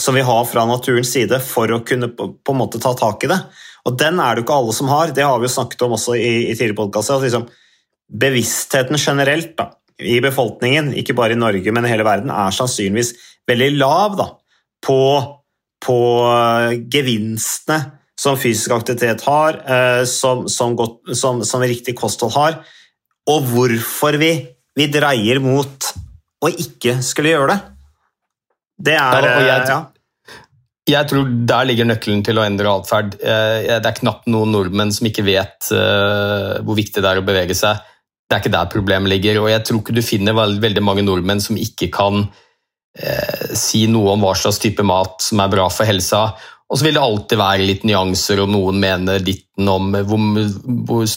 som 0.00 0.16
vi 0.16 0.24
har 0.24 0.44
fra 0.48 0.66
naturens 0.68 1.12
side 1.12 1.40
for 1.44 1.72
å 1.72 1.82
kunne 1.86 2.10
på, 2.16 2.30
på 2.44 2.54
en 2.54 2.60
måte 2.60 2.80
ta 2.82 2.92
tak 2.98 3.24
i 3.26 3.30
det. 3.32 3.40
Og 3.88 3.96
den 4.00 4.20
er 4.20 4.34
det 4.34 4.42
jo 4.42 4.46
ikke 4.46 4.60
alle 4.60 4.76
som 4.76 4.90
har. 4.92 5.12
Det 5.16 5.24
har 5.24 5.40
vi 5.40 5.48
jo 5.48 5.56
snakket 5.56 5.84
om 5.86 5.96
også 5.96 6.16
i, 6.18 6.30
i 6.50 6.54
tidligere 6.54 6.78
podkaster. 6.82 7.20
Liksom, 7.24 7.46
bevisstheten 8.10 8.98
generelt 9.00 9.54
da, 9.58 9.70
i 10.00 10.18
befolkningen, 10.24 10.92
ikke 10.98 11.16
bare 11.16 11.36
i 11.36 11.40
Norge, 11.40 11.72
men 11.72 11.86
i 11.86 11.92
hele 11.92 12.06
verden, 12.06 12.32
er 12.32 12.54
sannsynligvis 12.54 13.14
veldig 13.48 13.70
lav 13.78 14.18
da, 14.18 14.28
på, 14.84 15.00
på 15.84 15.98
uh, 16.26 16.76
gevinstene 16.92 17.80
som 18.20 18.36
fysisk 18.40 18.74
aktivitet 18.76 19.24
har, 19.24 19.60
uh, 19.64 20.02
som, 20.08 20.46
som, 20.52 20.76
godt, 20.76 21.14
som, 21.16 21.44
som, 21.46 21.64
riktig 21.64 21.96
kosthold 21.98 22.34
har, 22.36 22.60
og 23.30 23.50
hvorfor 23.52 24.18
vi, 24.20 24.32
vi 24.76 24.88
dreier 24.92 25.40
mot 25.44 25.92
å 26.40 26.50
ikke 26.50 26.98
skulle 27.04 27.34
gjøre 27.34 27.52
det. 27.54 27.60
Det 28.80 28.96
er 28.96 29.26
ja, 29.26 29.32
jeg, 29.44 29.64
ja. 29.68 29.78
jeg, 30.88 31.08
tror 31.10 31.30
der 31.48 31.68
ligger 31.68 31.88
nøkkelen 31.90 32.22
til 32.24 32.40
å 32.40 32.44
endre 32.46 32.72
atferd. 32.72 33.16
Eh, 33.20 33.68
det 33.68 33.90
er 33.90 33.98
knapt 33.98 34.30
noen 34.32 34.54
nordmenn 34.54 34.92
som 34.96 35.08
ikke 35.10 35.26
vet 35.26 35.72
eh, 35.76 36.60
hvor 36.64 36.78
viktig 36.78 37.02
det 37.02 37.10
er 37.10 37.20
å 37.20 37.26
bevege 37.26 37.56
seg. 37.56 37.82
Det 38.24 38.36
er 38.36 38.44
ikke 38.44 38.54
der 38.54 38.70
problemet 38.72 39.12
ligger. 39.12 39.42
Og 39.42 39.50
jeg 39.52 39.66
tror 39.66 39.82
ikke 39.82 39.96
du 39.98 40.04
finner 40.06 40.38
veldig 40.38 40.84
mange 40.86 41.04
nordmenn 41.04 41.42
som 41.44 41.58
ikke 41.60 41.90
kan 41.92 42.22
eh, 42.96 43.50
si 43.58 43.84
noe 43.90 44.14
om 44.14 44.24
hva 44.24 44.32
slags 44.38 44.62
type 44.62 44.86
mat 44.86 45.20
som 45.24 45.42
er 45.44 45.52
bra 45.52 45.68
for 45.72 45.88
helsa. 45.90 46.30
Og 46.70 46.78
så 46.78 46.86
vil 46.86 46.96
det 46.96 47.02
alltid 47.02 47.40
være 47.40 47.66
litt 47.66 47.84
nyanser, 47.88 48.44
og 48.44 48.52
noen 48.52 48.78
mener 48.80 49.18
ditten 49.26 49.68
om 49.68 49.90
hvor, 50.06 50.44
hvor 50.86 51.08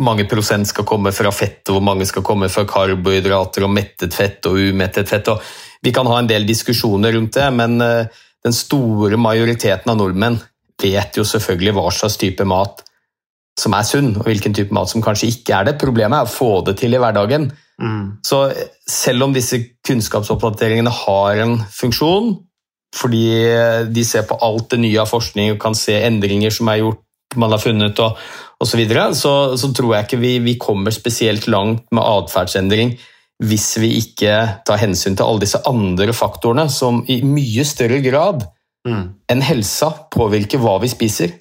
mange 0.00 0.26
prosent 0.28 0.68
skal 0.68 0.86
komme 0.88 1.12
fra 1.12 1.32
fett, 1.34 1.62
og 1.68 1.78
hvor 1.78 1.84
mange 1.84 2.06
skal 2.08 2.24
komme 2.26 2.48
fra 2.52 2.66
karbohydrater 2.68 3.66
og 3.66 3.72
mettet 3.74 4.16
fett 4.16 4.46
og 4.48 4.58
umettet 4.58 5.08
fett. 5.08 5.28
og 5.28 5.42
vi 5.82 5.92
kan 5.96 6.08
ha 6.10 6.18
en 6.20 6.28
del 6.28 6.44
diskusjoner 6.48 7.14
rundt 7.16 7.38
det, 7.38 7.48
men 7.56 7.80
eh, 7.80 8.20
den 8.44 8.56
store 8.56 9.16
majoriteten 9.20 9.92
av 9.92 9.98
nordmenn 10.00 10.38
vet 10.80 11.16
jo 11.16 11.24
selvfølgelig 11.28 11.76
hva 11.76 11.88
slags 11.92 12.18
type 12.20 12.44
mat 12.48 12.84
som 13.60 13.74
er 13.76 13.84
sunn, 13.84 14.14
og 14.16 14.28
hvilken 14.28 14.54
type 14.56 14.72
mat 14.72 14.88
som 14.88 15.02
kanskje 15.04 15.28
ikke 15.34 15.56
er 15.56 15.68
det. 15.68 15.80
Problemet 15.80 16.16
er 16.16 16.28
å 16.28 16.32
få 16.32 16.52
det 16.64 16.78
til 16.80 16.96
i 16.96 17.00
hverdagen. 17.00 17.50
Mm. 17.80 18.20
Så 18.24 18.46
selv 18.88 19.26
om 19.26 19.34
disse 19.36 19.58
kunnskapsoppdateringene 19.86 20.92
har 21.02 21.42
en 21.44 21.58
funksjon, 21.74 22.32
fordi 22.96 23.26
de 23.92 24.04
ser 24.06 24.24
på 24.26 24.38
alt 24.42 24.72
det 24.72 24.80
nye 24.82 25.02
av 25.02 25.10
forskning 25.10 25.54
og 25.54 25.60
kan 25.62 25.76
se 25.78 25.98
endringer 26.00 26.54
som 26.54 26.70
er 26.72 26.80
gjort, 26.80 27.04
man 27.38 27.52
har 27.54 27.62
funnet 27.62 28.00
og 28.02 28.16
osv., 28.60 28.82
så, 28.90 29.12
så 29.14 29.34
så 29.58 29.72
tror 29.76 29.94
jeg 29.94 30.08
ikke 30.08 30.20
vi, 30.20 30.34
vi 30.44 30.58
kommer 30.60 30.94
spesielt 30.94 31.48
langt 31.48 31.86
med 31.94 32.04
atferdsendring 32.04 32.94
hvis 33.40 33.78
vi 33.80 33.94
ikke 33.96 34.32
tar 34.68 34.80
hensyn 34.82 35.16
til 35.16 35.24
alle 35.24 35.40
disse 35.44 35.60
andre 35.68 36.12
faktorene 36.12 36.66
som 36.72 37.00
i 37.08 37.22
mye 37.24 37.64
større 37.64 38.02
grad 38.04 38.44
mm. 38.88 39.04
enn 39.32 39.44
helsa 39.44 39.88
påvirker 40.12 40.60
hva 40.60 40.76
vi 40.82 40.90
spiser, 40.92 41.32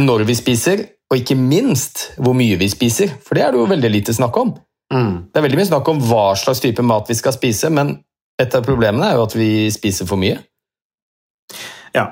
når 0.00 0.24
vi 0.28 0.36
spiser, 0.38 0.84
og 1.08 1.20
ikke 1.20 1.36
minst 1.40 2.08
hvor 2.16 2.36
mye 2.36 2.56
vi 2.60 2.68
spiser. 2.72 3.12
For 3.24 3.36
det 3.36 3.44
er 3.44 3.52
det 3.52 3.60
jo 3.60 3.68
veldig 3.68 3.92
lite 3.92 4.16
snakk 4.16 4.36
om. 4.40 4.54
Mm. 4.92 5.28
Det 5.28 5.40
er 5.40 5.44
veldig 5.44 5.60
mye 5.60 5.70
snakk 5.70 5.90
om 5.92 6.00
hva 6.08 6.26
slags 6.40 6.64
type 6.64 6.84
mat 6.84 7.08
vi 7.12 7.16
skal 7.18 7.36
spise, 7.36 7.70
men 7.72 7.98
et 8.40 8.54
av 8.54 8.64
problemene 8.64 9.10
er 9.10 9.18
jo 9.18 9.26
at 9.28 9.36
vi 9.36 9.50
spiser 9.74 10.08
for 10.08 10.20
mye. 10.20 10.38
Ja, 11.96 12.06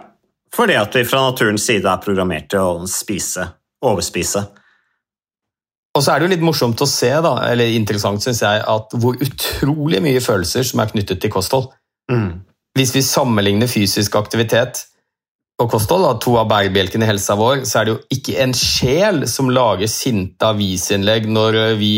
fordi 0.57 0.77
at 0.81 0.97
vi 0.97 1.05
fra 1.09 1.23
naturens 1.25 1.67
side 1.69 1.89
er 1.89 2.05
programmert 2.05 2.51
til 2.53 2.65
å 2.65 2.89
spise, 2.91 3.49
overspise. 3.85 4.45
Og 5.97 6.05
så 6.05 6.13
er 6.13 6.21
det 6.21 6.27
jo 6.27 6.33
litt 6.35 6.45
morsomt 6.45 6.83
å 6.85 6.89
se, 6.89 7.09
da, 7.25 7.39
eller 7.49 7.73
interessant 7.73 8.21
synes 8.25 8.43
jeg, 8.45 8.61
at 8.69 8.97
hvor 9.01 9.17
utrolig 9.23 10.03
mye 10.05 10.21
følelser 10.21 10.67
som 10.69 10.83
er 10.83 10.93
knyttet 10.93 11.23
til 11.23 11.33
kosthold. 11.33 11.71
Mm. 12.13 12.45
Hvis 12.77 12.93
vi 12.93 13.05
sammenligner 13.05 13.71
fysisk 13.71 14.19
aktivitet 14.21 14.83
og 15.63 15.71
kosthold, 15.73 16.05
da, 16.05 16.19
to 16.21 16.37
av 16.37 16.51
bærebjelkene 16.53 17.07
i 17.07 17.09
helsa 17.09 17.39
vår, 17.41 17.65
så 17.65 17.81
er 17.81 17.89
det 17.89 17.95
jo 17.95 18.19
ikke 18.19 18.37
en 18.45 18.53
sjel 18.57 19.25
som 19.31 19.49
lager 19.49 19.89
sinte 19.89 20.53
avisinnlegg 20.53 21.31
når 21.33 21.61
vi 21.81 21.95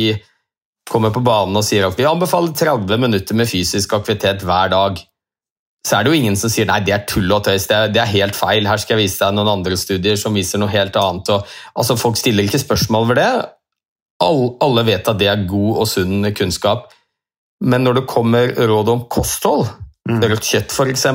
kommer 0.89 1.11
på 1.13 1.21
banen 1.25 1.59
og 1.59 1.67
sier 1.67 1.89
at 1.89 1.99
vi 1.99 2.07
anbefaler 2.09 2.55
30 2.57 3.03
minutter 3.03 3.37
med 3.37 3.51
fysisk 3.51 3.99
aktivitet 3.99 4.47
hver 4.47 4.71
dag, 4.73 5.03
så 5.87 5.97
er 5.97 6.05
det 6.05 6.13
jo 6.13 6.19
ingen 6.19 6.37
som 6.37 6.51
sier 6.53 6.67
nei, 6.69 6.81
det 6.85 6.95
er 6.95 7.05
tull 7.09 7.31
og 7.33 7.45
tøys, 7.47 7.69
det 7.71 7.77
er, 7.77 7.93
det 7.95 8.01
er 8.03 8.11
helt 8.11 8.37
feil, 8.37 8.67
her 8.69 8.81
skal 8.83 8.97
jeg 8.97 9.07
vise 9.07 9.21
deg 9.23 9.37
noen 9.37 9.53
andre 9.53 9.79
studier 9.79 10.19
som 10.21 10.37
viser 10.37 10.61
noe 10.61 10.73
helt 10.73 10.97
annet. 10.99 11.31
Og, 11.35 11.55
altså, 11.79 11.97
folk 12.01 12.19
stiller 12.19 12.49
ikke 12.49 12.61
spørsmål 12.65 13.09
ved 13.13 13.21
det. 13.23 13.31
All, 14.25 14.43
alle 14.65 14.85
vet 14.89 15.09
at 15.09 15.21
det 15.21 15.31
er 15.31 15.47
god 15.49 15.85
og 15.85 15.89
sunn 15.89 16.27
kunnskap. 16.37 16.91
Men 17.65 17.87
når 17.87 18.01
det 18.01 18.11
kommer 18.11 18.53
råd 18.59 18.93
om 18.93 19.07
kosthold, 19.11 19.67
rødt 20.09 20.51
kjøtt 20.51 20.75
f.eks., 20.75 21.07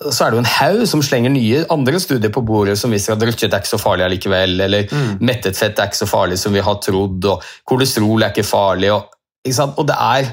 så 0.00 0.24
er 0.24 0.32
det 0.32 0.38
jo 0.38 0.40
en 0.40 0.48
haug 0.48 0.82
som 0.88 1.02
slenger 1.04 1.32
nye 1.34 1.64
andre 1.72 1.98
studier 2.00 2.32
på 2.32 2.40
bordet 2.48 2.78
som 2.80 2.92
viser 2.92 3.12
at 3.12 3.24
rødt 3.24 3.42
kjøtt 3.42 3.52
er 3.52 3.60
ikke 3.60 3.72
så 3.74 3.80
farlig 3.82 4.06
allikevel, 4.06 4.54
eller 4.64 4.94
mettet 5.20 5.58
fett 5.58 5.76
er 5.76 5.90
ikke 5.90 5.98
så 5.98 6.08
farlig 6.08 6.38
som 6.40 6.56
vi 6.56 6.62
har 6.64 6.78
trodd, 6.80 7.26
og 7.28 7.44
kolesterol 7.68 8.24
er 8.24 8.32
ikke 8.32 8.46
farlig. 8.48 8.94
Og, 8.94 9.10
ikke 9.44 9.66
og 9.74 9.88
det 9.90 9.98
er 9.98 10.30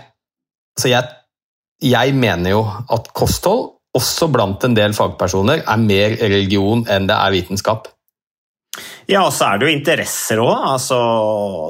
altså 0.77 0.91
jeg, 0.93 1.16
jeg 1.83 2.13
mener 2.17 2.55
jo 2.55 2.63
at 2.65 3.11
kosthold, 3.15 3.73
også 3.97 4.27
blant 4.29 4.61
en 4.67 4.75
del 4.77 4.93
fagpersoner, 4.93 5.63
er 5.65 5.81
mer 5.81 6.15
religion 6.21 6.83
enn 6.91 7.07
det 7.09 7.15
er 7.17 7.33
vitenskap. 7.33 7.87
Ja, 9.09 9.23
og 9.23 9.31
så 9.33 9.47
er 9.47 9.59
det 9.59 9.67
jo 9.67 9.73
interesser 9.73 10.41
òg. 10.43 10.53
Altså 10.75 10.99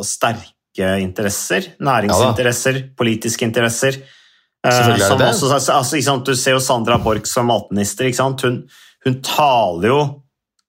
sterke 0.08 0.98
interesser. 1.02 1.72
Næringsinteresser, 1.80 2.82
politiske 2.98 3.48
interesser. 3.48 4.00
Eh, 4.00 4.72
Selvfølgelig 4.74 5.06
er 5.06 5.18
det 5.22 5.30
også, 5.30 5.52
altså, 5.56 5.96
ikke 5.96 6.10
sant, 6.10 6.28
du 6.28 6.36
ser 6.36 6.58
jo 6.58 6.64
Sandra 6.64 6.98
Borch 7.02 7.30
som 7.32 7.48
matminister. 7.52 8.10
Hun, 8.44 8.64
hun 9.06 9.20
taler 9.26 9.92
jo 9.94 10.00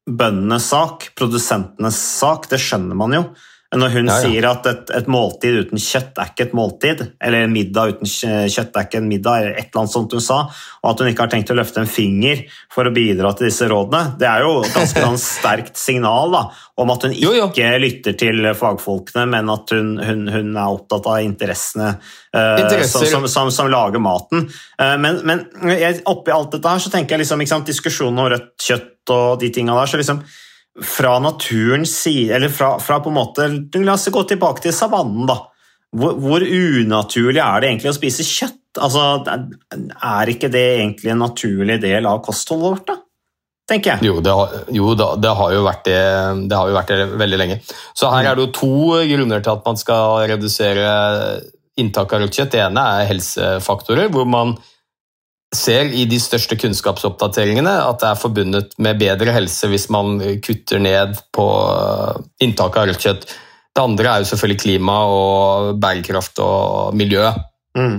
bøndenes 0.09 0.71
sak, 0.71 1.11
produsentenes 1.19 1.99
sak. 2.21 2.47
Det 2.53 2.61
skjønner 2.63 2.99
man 2.99 3.17
jo. 3.17 3.25
Når 3.77 3.91
hun 3.93 4.07
Ja, 4.09 4.15
ja. 4.15 4.25
sier 4.25 4.47
at 4.49 4.65
et, 4.71 4.91
et 4.97 5.09
måltid 5.13 5.59
uten 5.67 5.81
kjøtt 5.83 6.17
er 6.17 6.31
ikke 6.31 6.47
et 6.47 6.53
måltid, 6.57 7.03
eller 7.21 7.45
en 7.45 7.53
middag 7.53 7.91
uten 7.99 8.09
kjøtt 8.09 8.79
er 8.81 8.87
ikke 8.87 9.03
en 9.03 9.11
middag, 9.11 9.43
eller 9.43 9.59
et 9.59 9.67
eller 9.69 9.83
annet 9.83 9.93
sånt 9.93 10.15
hun 10.17 10.25
sa, 10.25 10.39
og 10.81 10.89
at 10.89 11.03
hun 11.05 11.11
ikke 11.11 11.27
har 11.27 11.33
tenkt 11.35 11.53
å 11.53 11.57
løfte 11.59 11.83
en 11.83 11.91
finger 11.91 12.41
for 12.73 12.89
å 12.89 12.95
bidra 12.97 13.35
til 13.37 13.51
disse 13.51 13.69
rådene, 13.69 14.15
det 14.17 14.31
er 14.31 14.47
jo 14.47 14.55
et 14.63 14.73
ganske 14.73 15.05
sånn 15.05 15.21
sterkt 15.21 15.77
signal 15.77 16.33
da, 16.33 16.43
om 16.81 16.95
at 16.97 17.05
hun 17.05 17.13
ikke 17.13 17.27
Jo, 17.27 17.35
jo. 17.43 17.69
lytter 17.85 18.17
til 18.25 18.49
fagfolkene, 18.57 19.27
men 19.37 19.53
at 19.53 19.77
hun, 19.77 19.95
hun, 20.01 20.25
hun 20.33 20.51
er 20.57 20.73
opptatt 20.73 21.13
av 21.13 21.21
interessene 21.29 21.93
uh, 21.99 22.83
som, 22.89 23.05
som, 23.05 23.29
som, 23.29 23.53
som 23.53 23.69
lager 23.69 24.01
maten. 24.01 24.49
Uh, 24.81 24.97
men, 24.97 25.21
men 25.29 25.45
oppi 26.09 26.33
alt 26.33 26.57
dette 26.57 26.73
her 26.73 26.81
så 26.81 26.97
tenker 26.97 27.19
jeg 27.19 27.27
liksom, 27.27 27.45
sant, 27.53 27.69
diskusjonen 27.69 28.25
om 28.25 28.33
rødt 28.33 28.55
kjøtt 28.65 29.13
og 29.13 29.41
de 29.45 29.53
tinga 29.53 29.77
der, 29.77 29.93
så 29.93 30.01
liksom 30.01 30.25
fra 30.85 31.19
naturens 31.19 31.95
side, 32.03 32.35
eller 32.37 32.53
fra, 32.53 32.77
fra 32.83 33.01
på 33.03 33.11
en 33.11 33.19
måte 33.19 33.49
La 33.83 33.97
oss 33.97 34.09
gå 34.13 34.23
tilbake 34.29 34.65
til 34.65 34.75
savannen, 34.75 35.27
da. 35.29 35.41
Hvor, 35.97 36.19
hvor 36.21 36.45
unaturlig 36.45 37.41
er 37.41 37.61
det 37.63 37.71
egentlig 37.71 37.93
å 37.93 37.97
spise 37.97 38.27
kjøtt? 38.27 38.81
Altså, 38.85 39.05
Er 39.25 40.31
ikke 40.31 40.51
det 40.53 40.65
egentlig 40.77 41.15
en 41.15 41.23
naturlig 41.25 41.79
del 41.83 42.07
av 42.07 42.21
kostholdet 42.25 42.69
vårt, 42.69 42.91
da? 42.91 42.99
Tenker 43.69 43.97
jeg. 43.97 44.09
Jo, 44.09 44.21
det 44.25 44.33
har, 44.33 44.53
jo 44.73 44.95
det 44.97 45.33
har 45.41 45.53
jo 45.53 45.65
vært 45.67 45.83
det, 45.85 46.01
det 46.49 46.57
har 46.57 46.71
jo 46.71 46.77
vært 46.77 46.93
det 46.95 47.07
veldig 47.21 47.39
lenge. 47.41 47.59
Så 47.93 48.09
her 48.15 48.31
er 48.31 48.39
det 48.39 48.47
jo 48.47 48.53
to 48.57 49.01
grunner 49.11 49.43
til 49.45 49.59
at 49.59 49.67
man 49.69 49.81
skal 49.81 50.23
redusere 50.31 50.87
inntak 51.79 52.15
av 52.15 52.23
rødt 52.23 52.39
kjøtt. 52.39 52.55
Det 52.55 52.63
ene 52.65 52.85
er 52.97 53.11
helsefaktorer, 53.11 54.09
hvor 54.15 54.25
man 54.29 54.55
ser 55.55 55.89
i 55.97 56.05
de 56.11 56.19
største 56.21 56.59
kunnskapsoppdateringene 56.61 57.73
at 57.87 58.03
det 58.03 58.09
er 58.11 58.21
forbundet 58.21 58.75
med 58.85 58.99
bedre 59.01 59.33
helse 59.33 59.71
hvis 59.71 59.87
man 59.95 60.19
kutter 60.45 60.83
ned 60.83 61.17
på 61.33 61.47
inntaket 62.45 62.83
av 62.83 62.89
rødt 62.91 63.07
kjøtt. 63.07 63.25
Det 63.73 63.85
andre 63.85 64.11
er 64.11 64.23
jo 64.25 64.29
selvfølgelig 64.33 64.61
klima 64.61 64.99
og 65.09 65.79
bærekraft 65.81 66.43
og 66.45 66.95
miljø, 66.99 67.31
Mm. 67.79 67.99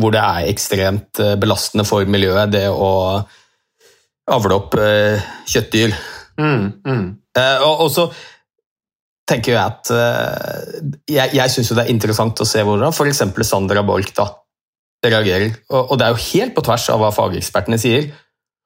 hvor 0.00 0.12
det 0.14 0.20
er 0.22 0.46
ekstremt 0.48 1.18
eh, 1.20 1.34
belastende 1.36 1.84
for 1.84 2.06
miljøet 2.08 2.52
det 2.54 2.68
å 2.70 3.20
avle 4.30 4.54
opp 4.56 4.76
eh, 4.80 5.20
kjøttdyr. 5.50 5.92
Mm, 6.40 6.66
mm. 6.86 7.02
Eh, 7.36 7.64
og, 7.66 7.82
og 7.84 7.90
så 7.92 8.06
tenker 9.28 9.52
jeg 9.52 9.60
at 9.60 9.90
eh, 9.92 10.78
Jeg, 11.10 11.34
jeg 11.36 11.52
syns 11.52 11.72
det 11.74 11.84
er 11.84 11.92
interessant 11.92 12.40
å 12.40 12.46
se 12.48 12.62
hvordan 12.64 12.94
f.eks. 12.94 13.20
Sandra 13.46 13.82
Borch 13.86 14.14
da, 14.16 14.28
reagerer. 15.04 15.54
Og, 15.70 15.92
og 15.92 16.00
det 16.00 16.06
er 16.06 16.14
jo 16.14 16.26
helt 16.30 16.56
på 16.56 16.64
tvers 16.66 16.88
av 16.92 17.00
hva 17.02 17.12
fagekspertene 17.14 17.78
sier. 17.80 18.10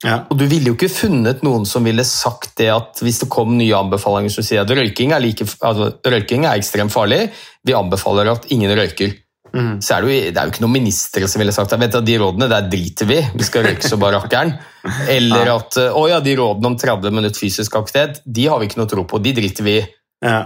Ja. 0.05 0.19
Og 0.29 0.37
du 0.37 0.45
ville 0.51 0.69
jo 0.69 0.77
ikke 0.77 0.93
funnet 0.93 1.45
noen 1.47 1.65
som 1.69 1.87
ville 1.87 2.05
sagt 2.05 2.57
det 2.61 2.69
at 2.75 3.01
hvis 3.01 3.23
det 3.23 3.31
kom 3.33 3.55
nye 3.57 3.77
anbefalinger 3.79 4.33
som 4.35 4.45
sier 4.45 4.65
at 4.65 4.73
røyking 4.75 5.15
er, 5.15 5.23
like, 5.23 5.47
altså, 5.65 5.95
røyking 6.05 6.45
er 6.45 6.59
ekstremt 6.59 6.93
farlig, 6.93 7.29
vi 7.65 7.77
anbefaler 7.77 8.35
at 8.35 8.51
ingen 8.53 8.75
røyker. 8.77 9.15
Mm. 9.55 9.79
Så 9.79 9.95
er 9.95 10.03
det, 10.03 10.11
jo, 10.11 10.23
det 10.35 10.41
er 10.41 10.49
jo 10.49 10.53
ikke 10.53 10.65
noen 10.65 10.75
ministre 10.75 11.29
som 11.31 11.41
ville 11.41 11.55
sagt 11.55 11.73
at 11.73 11.81
vet 11.81 11.95
du, 11.95 12.01
de 12.05 12.17
rådene 12.19 12.49
der 12.51 12.67
driter 12.69 13.07
vi, 13.07 13.21
vi 13.39 13.47
skal 13.47 13.69
røyke 13.69 13.87
så 13.87 13.99
bare 14.03 14.19
rakkeren. 14.19 14.57
Eller 15.17 15.53
at 15.55 15.79
å 15.87 16.05
ja, 16.11 16.19
de 16.25 16.35
rådene 16.41 16.73
om 16.73 16.79
30 16.81 17.15
minutter 17.15 17.41
fysisk 17.41 17.79
aktivitet, 17.79 18.21
de 18.27 18.49
har 18.51 18.61
vi 18.61 18.69
ikke 18.69 18.83
noe 18.83 18.91
tro 18.91 19.07
på, 19.09 19.23
de 19.23 19.35
driter 19.39 19.67
vi 19.67 19.79
i. 19.79 19.85
Ja. 20.27 20.41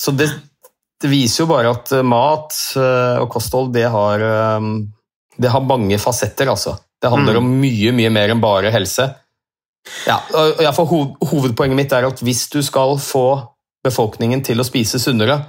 Så 0.00 0.12
det, 0.16 0.28
det 1.02 1.10
viser 1.12 1.44
jo 1.44 1.52
bare 1.52 1.70
at 1.76 1.94
eh, 1.94 2.04
mat 2.06 2.56
eh, 2.80 3.22
og 3.22 3.30
kosthold, 3.32 3.72
det 3.76 3.86
har, 3.94 4.26
eh, 4.26 4.68
det 5.38 5.50
har 5.50 5.64
mange 5.64 5.98
fasetter, 5.98 6.48
altså. 6.52 6.76
Det 7.02 7.10
handler 7.10 7.34
Mm. 7.34 7.38
om 7.38 7.60
mye, 7.60 7.92
mye 7.92 8.10
mer 8.10 8.30
enn 8.30 8.40
bare 8.40 8.70
helse. 8.70 9.14
Ja, 10.06 10.20
og 10.34 10.60
jeg 10.62 10.74
får 10.74 10.86
hov, 10.86 11.16
hovedpoenget 11.26 11.76
mitt 11.76 11.92
er 11.92 12.06
at 12.06 12.20
hvis 12.22 12.48
du 12.52 12.60
skal 12.62 12.96
få 13.02 13.48
befolkningen 13.84 14.44
til 14.44 14.60
å 14.62 14.64
spise 14.66 15.00
sunnere, 15.02 15.40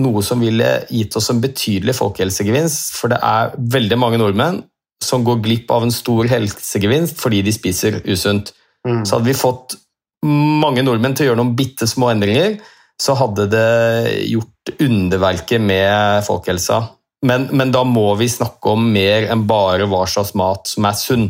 noe 0.00 0.22
som 0.22 0.40
ville 0.40 0.86
gitt 0.90 1.14
oss 1.16 1.30
en 1.30 1.40
betydelig 1.42 1.94
folkehelsegevinst, 1.94 2.96
for 2.98 3.08
det 3.12 3.18
er 3.22 3.52
veldig 3.58 3.98
mange 3.98 4.18
nordmenn 4.18 4.62
som 5.02 5.24
går 5.24 5.40
glipp 5.42 5.70
av 5.70 5.82
en 5.86 5.94
stor 5.94 6.26
helsegevinst 6.30 7.16
fordi 7.20 7.42
de 7.42 7.52
spiser 7.52 8.00
usunt. 8.04 8.52
Mm. 8.86 9.04
Så 9.06 9.16
hadde 9.16 9.30
vi 9.30 9.38
fått 9.38 9.76
mange 10.24 10.82
nordmenn 10.82 11.14
til 11.16 11.26
å 11.26 11.30
gjøre 11.30 11.40
noen 11.40 11.56
bitte 11.56 11.86
små 11.88 12.10
endringer, 12.12 12.58
så 13.00 13.14
hadde 13.16 13.46
det 13.48 14.28
gjort 14.28 14.74
underverket 14.80 15.62
med 15.64 16.24
folkehelsa. 16.26 16.82
Men, 17.26 17.48
men 17.52 17.70
da 17.74 17.82
må 17.84 18.14
vi 18.16 18.28
snakke 18.32 18.72
om 18.72 18.86
mer 18.94 19.26
enn 19.32 19.42
bare 19.48 19.84
hva 19.90 20.06
slags 20.08 20.32
mat 20.38 20.70
som 20.70 20.86
er 20.88 20.96
sunn. 20.96 21.26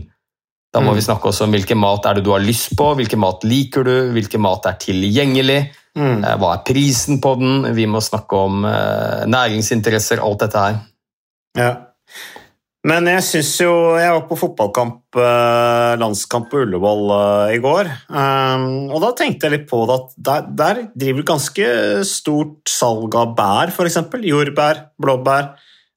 Da 0.71 0.79
må 0.79 0.93
Mm. 0.93 1.01
vi 1.01 1.03
snakke 1.03 1.27
også 1.33 1.45
om 1.49 1.53
hvilken 1.57 1.79
mat 1.83 2.05
er 2.07 2.15
det 2.15 2.23
du 2.25 2.31
har 2.31 2.39
lyst 2.45 2.77
på, 2.79 2.93
hvilken 2.95 3.19
mat 3.19 3.43
liker 3.43 3.83
du, 3.83 3.95
hvilken 4.15 4.41
mat 4.41 4.67
er 4.71 4.77
tilgjengelig, 4.79 5.71
Mm. 5.99 6.23
eh, 6.25 6.37
hva 6.39 6.53
er 6.55 6.63
prisen 6.63 7.19
på 7.21 7.33
den, 7.41 7.75
vi 7.75 7.87
må 7.87 7.99
snakke 7.99 8.33
om 8.39 8.65
eh, 8.65 9.25
næringsinteresser, 9.27 10.23
alt 10.23 10.39
dette 10.39 10.59
her. 10.63 10.77
Ja. 11.59 11.73
Men 12.87 13.05
jeg 13.11 13.21
syns 13.27 13.59
jo 13.61 13.73
Jeg 13.99 14.13
var 14.15 14.23
på 14.29 14.39
fotballkamp, 14.39 15.03
eh, 15.17 15.97
landskamp 16.01 16.49
på 16.49 16.63
Ullevål 16.63 17.11
eh, 17.51 17.57
i 17.57 17.59
går. 17.59 17.91
Um, 18.09 18.91
og 18.95 19.01
da 19.03 19.11
tenkte 19.19 19.49
jeg 19.51 19.59
litt 19.59 19.67
på 19.69 19.83
det 19.91 19.99
at 19.99 20.15
der, 20.17 20.47
der 20.55 20.83
driver 20.97 21.21
det 21.21 21.27
ganske 21.27 21.67
stort 22.09 22.71
salg 22.71 23.15
av 23.19 23.35
bær, 23.37 23.69
f.eks. 23.75 23.99
Jordbær, 24.23 24.87
blåbær. 25.03 25.51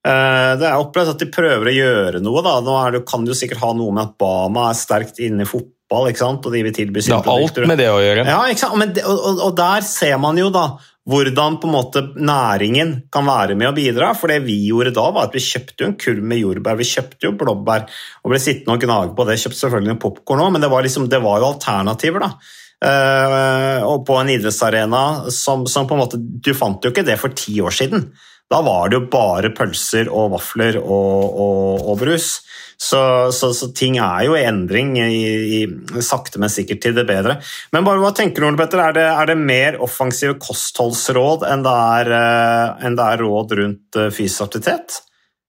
Eh, 0.04 0.54
det 0.60 0.68
er 0.68 0.82
opplevd 0.82 1.14
at 1.14 1.22
de 1.22 1.30
prøver 1.32 1.70
å 1.70 1.76
gjøre 1.76 2.24
noe. 2.24 2.44
da. 2.44 2.58
Nå 2.64 2.80
det, 2.96 3.06
kan 3.10 3.24
det 3.24 3.34
jo 3.34 3.40
sikkert 3.40 3.64
ha 3.64 3.72
noe 3.78 3.94
med 3.96 4.10
at 4.10 4.18
Bama 4.20 4.70
er 4.72 4.80
sterkt 4.80 5.22
inne 5.24 5.46
i 5.46 5.50
fotball, 5.50 6.10
og 6.10 6.50
de 6.50 6.64
vil 6.66 6.74
tilby 6.76 7.00
Det 7.00 7.06
sine 7.08 7.22
har 7.22 7.30
alt 7.30 7.62
med 7.70 7.80
det 7.80 7.92
å 7.92 8.02
gjøre. 8.02 8.26
Ja, 8.28 8.42
det, 8.50 9.06
og, 9.06 9.20
og, 9.20 9.46
og 9.48 9.54
der 9.60 9.86
ser 9.88 10.18
man 10.20 10.40
jo 10.40 10.50
da 10.54 10.74
hvordan 11.10 11.58
på 11.60 11.68
en 11.68 11.74
måte 11.76 12.02
næringen 12.16 12.94
kan 13.12 13.26
være 13.28 13.58
med 13.60 13.70
å 13.70 13.76
bidra. 13.76 14.14
For 14.16 14.32
det 14.32 14.42
vi 14.46 14.56
gjorde 14.70 14.96
da, 14.96 15.06
var 15.12 15.30
at 15.30 15.36
vi 15.36 15.44
kjøpte 15.44 15.84
jo 15.84 15.90
en 15.92 15.98
kurv 16.00 16.28
med 16.32 16.40
jordbær, 16.40 16.80
vi 16.80 16.88
kjøpte 16.88 17.28
jo 17.28 17.36
blåbær 17.40 17.88
og 18.24 18.34
ble 18.34 18.42
sittende 18.42 18.76
og 18.76 18.84
gnage 18.84 19.16
på 19.16 19.28
det. 19.28 19.40
Kjøpte 19.44 19.62
selvfølgelig 19.62 19.96
en 19.96 20.04
popkorn 20.04 20.44
òg, 20.46 20.54
men 20.56 20.64
det 20.64 20.72
var, 20.72 20.86
liksom, 20.88 21.08
det 21.12 21.22
var 21.24 21.40
jo 21.44 21.50
alternativer, 21.54 22.28
da. 22.28 22.60
Uh, 22.84 23.80
og 23.88 24.02
på 24.04 24.18
en 24.20 24.28
idrettsarena 24.34 25.32
som, 25.32 25.62
som 25.72 25.86
på 25.88 25.96
en 25.96 26.02
måte 26.02 26.18
Du 26.20 26.50
fant 26.52 26.84
jo 26.84 26.90
ikke 26.92 27.06
det 27.08 27.16
for 27.22 27.32
ti 27.32 27.56
år 27.64 27.72
siden. 27.72 28.10
Da 28.52 28.60
var 28.62 28.90
det 28.92 28.98
jo 29.00 29.06
bare 29.10 29.50
pølser 29.56 30.10
og 30.12 30.34
vafler 30.36 30.76
og, 30.82 31.38
og, 31.42 31.86
og 31.90 32.00
brus. 32.02 32.42
Så, 32.84 33.00
så, 33.32 33.52
så 33.56 33.70
ting 33.78 33.96
er 34.02 34.26
jo 34.28 34.34
i 34.36 34.44
endring, 34.44 34.92
i, 35.00 35.62
i, 35.62 36.02
sakte, 36.04 36.40
men 36.42 36.52
sikkert 36.52 36.82
til 36.84 36.96
det 36.98 37.06
bedre. 37.08 37.38
Men 37.72 37.86
bare 37.88 38.02
hva 38.02 38.12
tenker 38.18 38.44
du, 38.44 38.48
Ole 38.50 38.60
Petter? 38.60 38.82
Er 38.84 38.98
det, 38.98 39.06
er 39.08 39.30
det 39.32 39.38
mer 39.40 39.78
offensive 39.86 40.36
kostholdsråd 40.44 41.46
enn 41.48 41.64
det 41.66 41.74
er, 41.96 42.12
eh, 42.20 42.86
enn 42.90 42.98
det 43.00 43.08
er 43.14 43.24
råd 43.24 43.56
rundt 43.62 44.00
eh, 44.02 44.12
fysisk 44.14 44.50
aktivitet? 44.50 45.00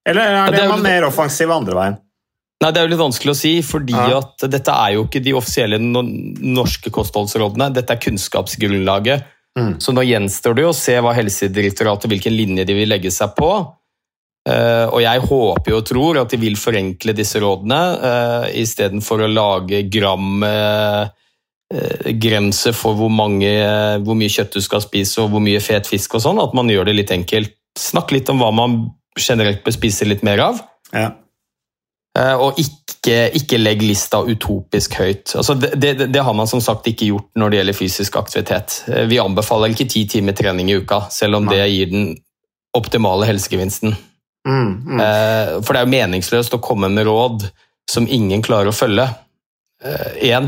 Eller 0.07 0.23
er 0.31 0.53
det, 0.53 0.61
det 0.61 0.65
er 0.69 0.73
litt- 0.77 0.87
mer 0.87 1.09
offensiv 1.11 1.51
andre 1.57 1.79
veien? 1.81 2.01
Nei, 2.63 2.71
Det 2.71 2.81
er 2.81 2.87
jo 2.87 2.93
litt 2.95 3.03
vanskelig 3.03 3.33
å 3.35 3.37
si, 3.37 3.55
fordi 3.67 3.93
Ja. 3.99 4.21
at 4.23 4.45
dette 4.49 4.73
er 4.87 4.95
jo 4.95 5.05
ikke 5.09 5.21
de 5.25 5.35
offisielle 5.37 5.81
norske 5.83 6.93
kostholdsrådene. 6.95 7.73
Dette 7.75 7.93
er 7.97 8.01
kunnskapsgrunnlaget. 8.05 9.27
Mm. 9.59 9.79
Så 9.79 9.95
nå 9.95 10.03
gjenstår 10.03 10.57
det 10.59 10.67
å 10.67 10.75
se 10.77 10.97
hva 10.99 11.15
Helsedirektoratet 11.15 12.11
hvilken 12.11 12.35
linje 12.35 12.67
de 12.67 12.77
vil 12.77 12.91
legge 12.91 13.13
seg 13.15 13.37
på. 13.39 13.51
Uh, 14.45 14.91
og 14.93 15.01
jeg 15.01 15.23
håper 15.25 15.73
og 15.73 15.85
tror 15.89 16.19
at 16.21 16.33
de 16.35 16.39
vil 16.43 16.59
forenkle 16.61 17.15
disse 17.17 17.41
rådene, 17.41 17.79
uh, 17.97 18.49
istedenfor 18.53 19.25
å 19.25 19.31
lage 19.31 19.87
gram 19.89 20.45
uh, 20.45 21.07
grense 22.21 22.75
for 22.77 22.99
hvor, 22.99 23.09
mange, 23.11 23.51
hvor 24.05 24.19
mye 24.19 24.31
kjøtt 24.31 24.59
du 24.59 24.63
skal 24.63 24.85
spise 24.85 25.23
og 25.23 25.33
hvor 25.33 25.43
mye 25.43 25.63
fet 25.65 25.89
fisk 25.89 26.19
og 26.19 26.23
sånn, 26.27 26.43
at 26.43 26.53
man 26.55 26.69
gjør 26.71 26.91
det 26.91 26.99
litt 26.99 27.15
enkelt. 27.15 27.57
snakk 27.81 28.13
litt 28.15 28.29
om 28.31 28.39
hva 28.39 28.53
man 28.55 28.77
generelt 29.19 29.65
bør 29.65 29.75
spise 29.75 30.07
litt 30.07 30.23
mer 30.27 30.43
av. 30.45 30.61
Ja. 30.93 31.09
Eh, 32.19 32.35
Og 32.39 32.59
ikke, 32.61 33.31
ikke 33.35 33.59
legg 33.59 33.83
lista 33.83 34.21
utopisk 34.23 34.95
høyt. 35.01 35.35
Altså 35.37 35.57
det, 35.59 35.73
det, 35.83 35.95
det 36.15 36.23
har 36.23 36.35
man 36.37 36.47
som 36.51 36.63
sagt 36.63 36.87
ikke 36.87 37.11
gjort 37.11 37.29
når 37.35 37.51
det 37.51 37.59
gjelder 37.59 37.79
fysisk 37.81 38.17
aktivitet. 38.21 38.83
Eh, 38.89 39.07
Vi 39.11 39.19
anbefaler 39.23 39.75
ikke 39.75 39.89
ti 39.91 40.05
timer 40.11 40.37
trening 40.39 40.71
i 40.71 40.79
uka, 40.79 41.05
selv 41.11 41.41
om 41.41 41.49
det 41.51 41.63
gir 41.73 41.91
den 41.91 42.13
optimale 42.75 43.27
helsegevinsten. 43.27 43.97
Mm, 44.47 44.73
mm. 44.87 45.01
Eh, 45.01 45.55
For 45.63 45.73
det 45.75 45.81
er 45.81 45.87
jo 45.87 45.95
meningsløst 45.97 46.55
å 46.55 46.63
komme 46.63 46.91
med 46.93 47.07
råd 47.07 47.49
som 47.91 48.07
ingen 48.09 48.43
klarer 48.43 48.71
å 48.71 48.77
følge. 48.77 49.09
Én, 50.25 50.47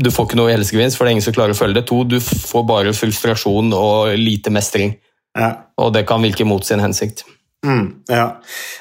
du 0.00 0.08
får 0.10 0.30
ikke 0.30 0.38
noe 0.38 0.52
helsegevinst, 0.54 0.96
for 0.96 1.04
det 1.04 1.10
er 1.10 1.16
ingen 1.18 1.24
som 1.26 1.34
klarer 1.36 1.52
å 1.52 1.58
følge 1.58 1.76
det. 1.76 1.86
To, 1.90 1.98
du 2.08 2.16
får 2.24 2.62
bare 2.68 2.94
frustrasjon 2.96 3.68
og 3.76 4.14
lite 4.16 4.48
mestring. 4.54 4.94
Ja. 5.36 5.50
Og 5.76 5.92
det 5.92 6.06
kan 6.08 6.24
virke 6.24 6.46
mot 6.48 6.64
sin 6.64 6.80
hensikt. 6.80 7.26
Mm, 7.64 7.86
ja. 8.12 8.26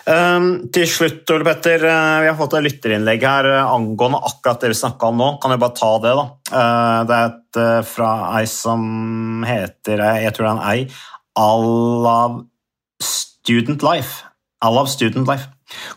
Um, 0.05 0.49
til 0.73 0.85
slutt, 0.89 1.23
Ole 1.33 1.47
Petter, 1.47 1.85
eh, 1.89 2.17
vi 2.21 2.27
har 2.29 2.35
fått 2.37 2.57
et 2.57 2.65
lytterinnlegg 2.67 3.23
her 3.25 3.47
eh, 3.49 3.71
angående 3.71 4.19
akkurat 4.27 4.61
det 4.61 4.73
vi 4.73 4.77
snakka 4.77 5.09
om 5.09 5.21
nå. 5.21 5.29
Kan 5.41 5.55
jeg 5.55 5.61
bare 5.63 5.77
ta 5.79 5.91
det, 6.03 6.11
da? 6.19 6.25
Uh, 6.51 6.99
det 7.07 7.17
er 7.17 7.31
et 7.31 7.59
uh, 7.61 7.79
fra 7.87 8.11
ei 8.37 8.45
som 8.51 9.45
heter 9.47 10.03
Jeg 10.21 10.35
tror 10.35 10.45
det 10.45 10.51
er 10.51 10.59
en 10.59 10.67
ei. 10.73 10.85
Alav 11.39 12.43
Student 13.01 13.85
Life. 13.85 14.25
Alav 14.65 14.91
Student 14.91 15.29
Life. 15.31 15.49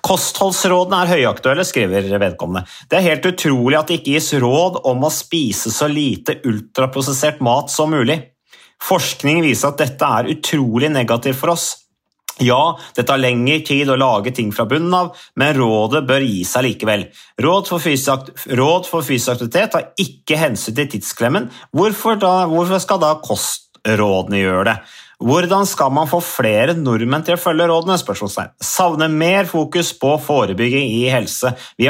Kostholdsrådene 0.06 1.02
er 1.02 1.12
høyaktuelle, 1.12 1.66
skriver 1.66 2.08
vedkommende. 2.22 2.64
Det 2.88 2.98
er 2.98 3.08
helt 3.10 3.28
utrolig 3.28 3.76
at 3.78 3.90
det 3.90 4.00
ikke 4.00 4.16
gis 4.16 4.32
råd 4.40 4.80
om 4.88 5.04
å 5.04 5.12
spise 5.12 5.72
så 5.74 5.90
lite 5.90 6.38
ultraprosessert 6.48 7.42
mat 7.44 7.72
som 7.72 7.92
mulig. 7.92 8.16
Forskning 8.84 9.42
viser 9.44 9.72
at 9.72 9.82
dette 9.82 10.08
er 10.20 10.32
utrolig 10.32 10.90
negativt 10.94 11.40
for 11.40 11.52
oss. 11.52 11.68
Ja, 12.38 12.78
det 12.94 13.06
tar 13.08 13.18
lengre 13.18 13.58
tid 13.66 13.90
å 13.90 13.96
lage 13.98 14.30
ting 14.34 14.52
fra 14.54 14.66
bunnen 14.70 14.94
av, 14.94 15.10
men 15.38 15.56
rådet 15.56 16.04
bør 16.06 16.22
gi 16.22 16.44
seg 16.46 16.68
likevel. 16.68 17.08
Råd 17.42 17.70
for 17.70 17.82
fysisk, 17.82 19.34
aktivitet 19.34 19.74
tar 19.74 19.90
ikke 19.98 20.38
hensyn 20.38 20.76
til 20.78 20.92
tidsklemmen. 20.94 21.50
Hvorfor, 21.74 22.20
da, 22.22 22.46
hvorfor 22.50 22.82
skal 22.84 23.02
da 23.02 23.16
kostrådene 23.24 24.42
gjøre 24.44 24.64
det? 24.70 24.78
Hvordan 25.18 25.66
skal 25.66 25.90
man 25.90 26.06
få 26.06 26.20
flere 26.22 26.76
nordmenn 26.78 27.24
til 27.26 27.34
å 27.34 27.40
følge 27.42 27.66
rådene? 27.66 27.96
Spørsmålstegn. 27.98 28.52
Savner 28.62 29.10
mer 29.10 29.48
fokus 29.50 29.90
på 29.98 30.12
forebygging 30.22 30.92
i 30.94 31.08
helse. 31.10 31.50
Vi, 31.74 31.88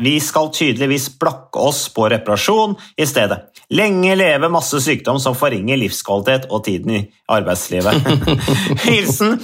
vi 0.00 0.14
skal 0.24 0.48
tydeligvis 0.56 1.10
blakke 1.20 1.60
oss 1.60 1.84
på 1.92 2.08
reparasjon 2.08 2.78
i 2.96 3.08
stedet. 3.08 3.42
Lenge 3.72 4.14
leve 4.18 4.48
masse 4.52 4.76
sykdom 4.84 5.16
som 5.22 5.36
forringer 5.38 5.78
livskvalitet 5.80 6.48
og 6.52 6.64
tiden 6.66 6.92
i 6.92 7.00
arbeidslivet. 7.32 8.04
Hilsen 8.84 9.38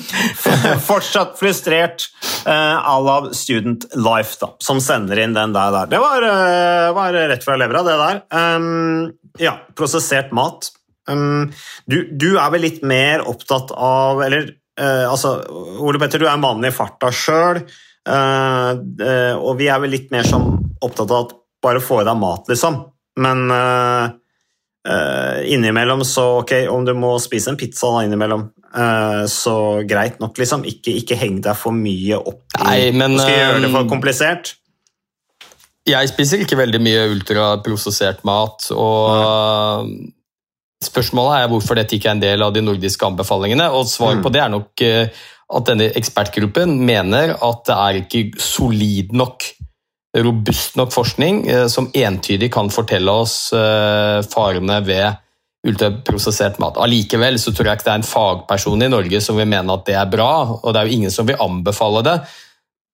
fortsatt 0.85 1.39
frustrert 1.41 2.05
uh, 2.45 2.99
la 3.07 3.17
Student 3.37 3.87
Life, 3.97 4.37
da, 4.43 4.51
som 4.61 4.83
sender 4.85 5.23
inn 5.23 5.37
den 5.37 5.55
der. 5.57 5.73
der. 5.73 5.89
Det 5.95 6.03
var, 6.03 6.27
eh, 6.29 6.91
var 6.97 7.17
rett 7.33 7.47
fra 7.47 7.57
levra, 7.57 7.83
det 7.87 7.97
der. 8.03 8.21
Um, 8.35 9.15
ja, 9.41 9.57
prosessert 9.79 10.35
mat. 10.37 10.75
Um, 11.09 11.49
du, 11.89 12.03
du 12.13 12.35
er 12.37 12.53
vel 12.53 12.67
litt 12.67 12.83
mer 12.85 13.23
opptatt 13.25 13.71
av 13.73 14.19
Eller 14.27 14.51
uh, 14.77 15.07
altså, 15.09 15.39
Ole 15.81 15.97
Petter, 16.03 16.21
du 16.21 16.29
er 16.29 16.37
mannen 16.37 16.69
i 16.69 16.75
farta 16.75 17.09
sjøl, 17.09 17.63
og 18.09 19.49
vi 19.59 19.67
er 19.69 19.81
vel 19.83 19.93
litt 19.93 20.13
mer 20.13 20.25
som 20.25 20.47
opptatt 20.85 21.11
av 21.13 21.27
at 21.27 21.35
bare 21.65 21.81
få 21.85 21.99
i 22.01 22.07
deg 22.09 22.17
mat, 22.17 22.47
liksom. 22.49 22.79
Men 23.19 23.49
uh, 23.51 24.11
uh, 24.89 25.39
innimellom 25.49 26.05
så 26.07 26.27
Ok, 26.43 26.55
om 26.71 26.87
du 26.87 26.95
må 26.99 27.17
spise 27.23 27.53
en 27.53 27.59
pizza 27.61 27.91
da 27.95 28.05
innimellom, 28.07 28.49
uh, 28.77 29.25
så 29.31 29.57
greit 29.89 30.21
nok, 30.23 30.39
liksom. 30.39 30.65
Ikke, 30.69 30.95
ikke 31.03 31.19
heng 31.19 31.41
deg 31.45 31.59
for 31.59 31.75
mye 31.77 32.21
opp 32.21 32.59
i 32.61 32.65
Nei, 32.65 32.81
men, 32.97 33.19
Skal 33.21 33.37
gjøre 33.37 33.65
det 33.65 33.73
for 33.75 33.91
komplisert? 33.91 34.55
Jeg 35.89 36.11
spiser 36.11 36.45
ikke 36.45 36.59
veldig 36.61 36.83
mye 36.85 37.07
ultraprosessert 37.15 38.21
mat, 38.29 38.67
og 38.77 39.89
spørsmålet 40.85 41.39
er 41.39 41.47
hvorfor 41.49 41.79
dette 41.79 41.97
ikke 41.97 42.11
er 42.11 42.17
en 42.19 42.21
del 42.21 42.45
av 42.45 42.53
de 42.53 42.61
nordiske 42.61 43.07
anbefalingene, 43.07 43.71
og 43.73 43.89
svaret 43.89 44.21
Mm. 44.21 44.25
på 44.27 44.33
det 44.35 44.43
er 44.43 44.53
nok 44.53 44.83
at 44.85 45.71
denne 45.71 45.87
ekspertgruppen 45.97 46.75
mener 46.85 47.33
at 47.41 47.63
det 47.65 47.77
er 47.79 48.01
ikke 48.03 48.23
solid 48.37 49.17
nok, 49.17 49.49
robust 50.17 50.79
nok 50.81 50.93
forskning 50.95 51.43
eh, 51.49 51.67
som 51.69 51.91
entydig 51.95 52.51
kan 52.55 52.71
fortelle 52.73 53.13
oss 53.13 53.53
eh, 53.53 54.21
farene 54.29 54.81
ved 54.87 55.25
ultraprosessert 55.69 56.61
mat. 56.63 56.79
Allikevel 56.81 57.37
så 57.41 57.53
tror 57.53 57.69
jeg 57.69 57.81
ikke 57.81 57.89
det 57.89 57.95
er 57.95 58.01
en 58.01 58.11
fagperson 58.11 58.85
i 58.85 58.91
Norge 58.91 59.21
som 59.25 59.39
vil 59.39 59.49
mene 59.51 59.75
at 59.75 59.87
det 59.89 59.97
er 59.99 60.11
bra, 60.11 60.31
og 60.63 60.71
det 60.73 60.81
er 60.81 60.89
jo 60.89 61.01
ingen 61.01 61.15
som 61.15 61.29
vil 61.29 61.41
anbefale 61.43 62.05
det. 62.07 62.19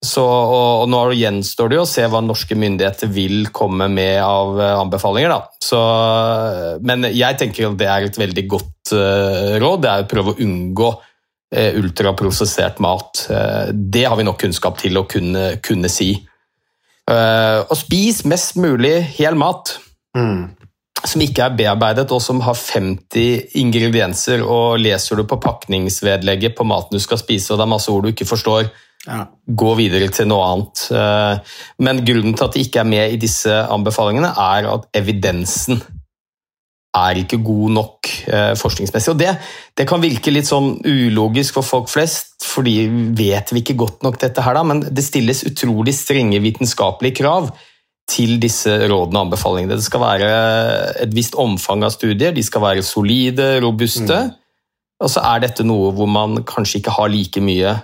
Så, 0.05 0.25
og, 0.25 0.83
og 0.83 0.91
nå 0.93 1.01
gjenstår 1.17 1.71
det 1.71 1.79
jo 1.79 1.85
å 1.87 1.89
se 1.89 2.05
hva 2.11 2.21
norske 2.21 2.57
myndigheter 2.59 3.09
vil 3.13 3.49
komme 3.55 3.89
med 3.93 4.19
av 4.21 4.61
eh, 4.61 4.75
anbefalinger. 4.77 5.37
Så, 5.65 5.81
men 6.85 7.09
jeg 7.09 7.41
tenker 7.41 7.71
at 7.71 7.81
det 7.81 7.89
er 7.89 8.09
et 8.09 8.21
veldig 8.21 8.45
godt 8.51 8.93
uh, 8.93 9.57
råd. 9.63 9.81
Det 9.81 9.91
er 9.91 10.05
å 10.05 10.11
prøve 10.11 10.35
å 10.35 10.45
unngå 10.45 10.91
uh, 10.93 11.71
ultraprosessert 11.81 12.83
mat. 12.85 13.25
Uh, 13.31 13.73
det 13.73 14.05
har 14.05 14.21
vi 14.21 14.27
nok 14.29 14.43
kunnskap 14.45 14.77
til 14.83 15.01
å 15.01 15.07
kunne, 15.09 15.55
kunne 15.65 15.89
si. 15.93 16.13
Eh, 17.11 17.61
og 17.69 17.77
spis 17.77 18.23
mest 18.25 18.57
mulig 18.57 19.03
hel 19.19 19.35
mat 19.37 19.79
Mm. 20.17 20.51
som 21.05 21.21
ikke 21.21 21.43
er 21.43 21.57
bearbeidet 21.59 22.13
og 22.13 22.23
som 22.23 22.39
har 22.41 22.55
50 22.55 23.51
ingredienser, 23.61 24.45
og 24.47 24.79
leser 24.79 25.17
du 25.17 25.25
på 25.25 25.41
pakningsvedlegget 25.43 26.55
på 26.57 26.65
maten 26.65 26.95
du 26.97 27.03
skal 27.03 27.19
spise, 27.19 27.51
og 27.51 27.59
det 27.59 27.65
er 27.67 27.73
masse 27.75 27.91
ord 27.91 28.03
du 28.05 28.09
ikke 28.13 28.25
forstår, 28.31 28.71
Ja. 29.07 29.27
gå 29.47 29.75
videre 29.77 30.09
til 30.09 30.27
noe 30.29 30.45
annet. 30.47 30.87
Uh, 30.91 31.39
Men 31.79 32.05
grunnen 32.07 32.35
til 32.35 32.45
at 32.45 32.53
det 32.55 32.67
ikke 32.67 32.81
er 32.81 32.85
med 32.89 33.13
i 33.13 33.17
disse 33.17 33.51
anbefalingene, 33.51 34.29
er 34.39 34.73
at 34.73 34.87
evidensen 34.95 35.83
er 36.95 37.19
ikke 37.19 37.41
god 37.43 37.75
nok 37.75 38.11
eh, 38.31 38.53
forskningsmessig. 38.59 39.13
Og 39.15 39.21
det, 39.21 39.33
det 39.79 39.87
kan 39.91 40.03
virke 40.03 40.33
litt 40.33 40.49
sånn 40.49 40.77
ulogisk 40.87 41.59
for 41.59 41.67
folk 41.67 41.91
flest, 41.91 42.37
fordi 42.47 42.87
vet 43.19 43.51
vi 43.53 43.65
ikke 43.65 43.79
godt 43.81 44.07
nok 44.07 44.21
dette 44.23 44.45
her, 44.45 44.57
da, 44.57 44.65
men 44.67 44.85
det 44.87 45.07
stilles 45.07 45.45
utrolig 45.49 45.97
strenge 45.97 46.43
vitenskapelige 46.45 47.23
krav 47.23 47.51
til 48.11 48.37
disse 48.41 48.71
rådene 48.85 49.19
og 49.19 49.27
anbefalingene. 49.27 49.79
Det 49.81 49.87
skal 49.87 50.05
være 50.05 50.31
et 51.07 51.15
visst 51.17 51.39
omfang 51.41 51.87
av 51.87 51.95
studier, 51.95 52.35
de 52.37 52.45
skal 52.45 52.63
være 52.67 52.85
solide, 52.87 53.57
robuste, 53.65 54.21
og 55.03 55.11
så 55.11 55.25
er 55.35 55.43
dette 55.49 55.67
noe 55.67 55.91
hvor 55.97 56.09
man 56.09 56.45
kanskje 56.47 56.81
ikke 56.81 56.95
har 56.95 57.11
like 57.13 57.43
mye 57.45 57.75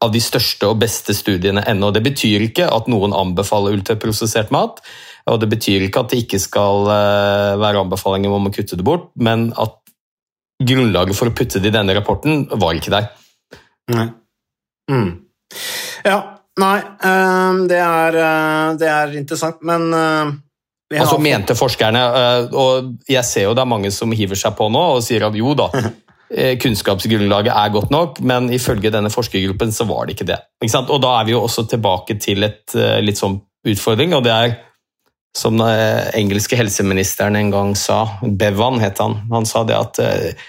av 0.00 0.12
de 0.14 0.20
største 0.22 0.68
og 0.68 0.80
beste 0.80 1.14
studiene 1.16 1.62
ennå. 1.68 1.90
Det 1.92 2.02
betyr 2.04 2.46
ikke 2.48 2.68
at 2.72 2.88
noen 2.90 3.14
anbefaler 3.16 3.76
ultraprosessert 3.76 4.52
mat, 4.54 4.80
og 5.30 5.38
det 5.42 5.50
betyr 5.52 5.86
ikke 5.86 6.02
at 6.02 6.12
det 6.12 6.24
ikke 6.24 6.40
skal 6.42 6.90
eh, 6.90 7.60
være 7.60 7.84
anbefalinger 7.84 8.34
om 8.34 8.48
å 8.48 8.54
kutte 8.54 8.78
det 8.78 8.86
bort, 8.86 9.10
men 9.20 9.50
at 9.60 9.78
grunnlaget 10.60 11.16
for 11.16 11.30
å 11.30 11.36
putte 11.36 11.62
det 11.62 11.70
i 11.70 11.76
denne 11.76 11.94
rapporten 11.96 12.44
var 12.60 12.76
ikke 12.76 12.92
der. 12.92 13.08
Nei. 13.94 14.10
Mm. 14.90 15.10
Ja, 16.06 16.18
nei 16.60 16.76
eh, 16.80 17.64
det, 17.70 17.80
er, 17.80 18.20
eh, 18.26 18.68
det 18.80 18.92
er 18.92 19.18
interessant, 19.22 19.62
men 19.66 19.90
Altså 20.90 21.20
mente 21.22 21.54
forskerne, 21.54 22.00
og 22.50 23.04
jeg 23.06 23.22
ser 23.22 23.44
jo 23.44 23.52
det 23.54 23.62
er 23.62 23.68
mange 23.70 23.92
som 23.94 24.10
hiver 24.10 24.34
seg 24.34 24.56
på 24.58 24.66
nå 24.74 24.80
og 24.96 25.04
sier 25.06 25.22
at 25.22 25.36
jo 25.38 25.52
da, 25.54 25.68
kunnskapsgrunnlaget 26.64 27.54
er 27.54 27.70
godt 27.76 27.92
nok, 27.94 28.18
men 28.26 28.48
ifølge 28.50 28.90
denne 28.90 29.12
forskergruppen 29.14 29.70
så 29.70 29.86
var 29.86 30.08
det 30.08 30.16
ikke 30.16 30.26
det. 30.32 30.40
Ikke 30.58 30.72
sant? 30.72 30.90
Og 30.90 30.98
da 31.04 31.12
er 31.20 31.28
vi 31.28 31.36
jo 31.36 31.44
også 31.44 31.62
tilbake 31.70 32.18
til 32.18 32.42
et 32.42 32.74
litt 33.06 33.22
sånn 33.22 33.38
utfordring, 33.70 34.16
og 34.18 34.26
det 34.26 34.34
er 34.34 34.56
som 35.38 35.58
den 35.58 35.68
eh, 35.68 36.10
engelske 36.18 36.58
helseministeren 36.58 37.36
en 37.36 37.50
gang 37.50 37.76
sa, 37.78 38.02
Bevan 38.22 38.80
het 38.82 38.98
han, 38.98 39.20
han 39.30 39.46
sa 39.46 39.64
det 39.64 39.78
at 39.78 40.02
eh, 40.02 40.48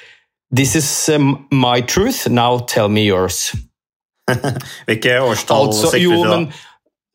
This 0.55 0.75
is 0.75 0.89
eh, 1.09 1.21
my 1.51 1.81
truth, 1.87 2.27
now 2.27 2.59
tell 2.59 2.89
me 2.89 3.05
yours. 3.05 3.51
Hvilke 4.87 5.19
årstall 5.21 5.67
Altså, 5.67 5.93
sikter 5.93 6.17
du 6.17 6.35
til 6.35 6.51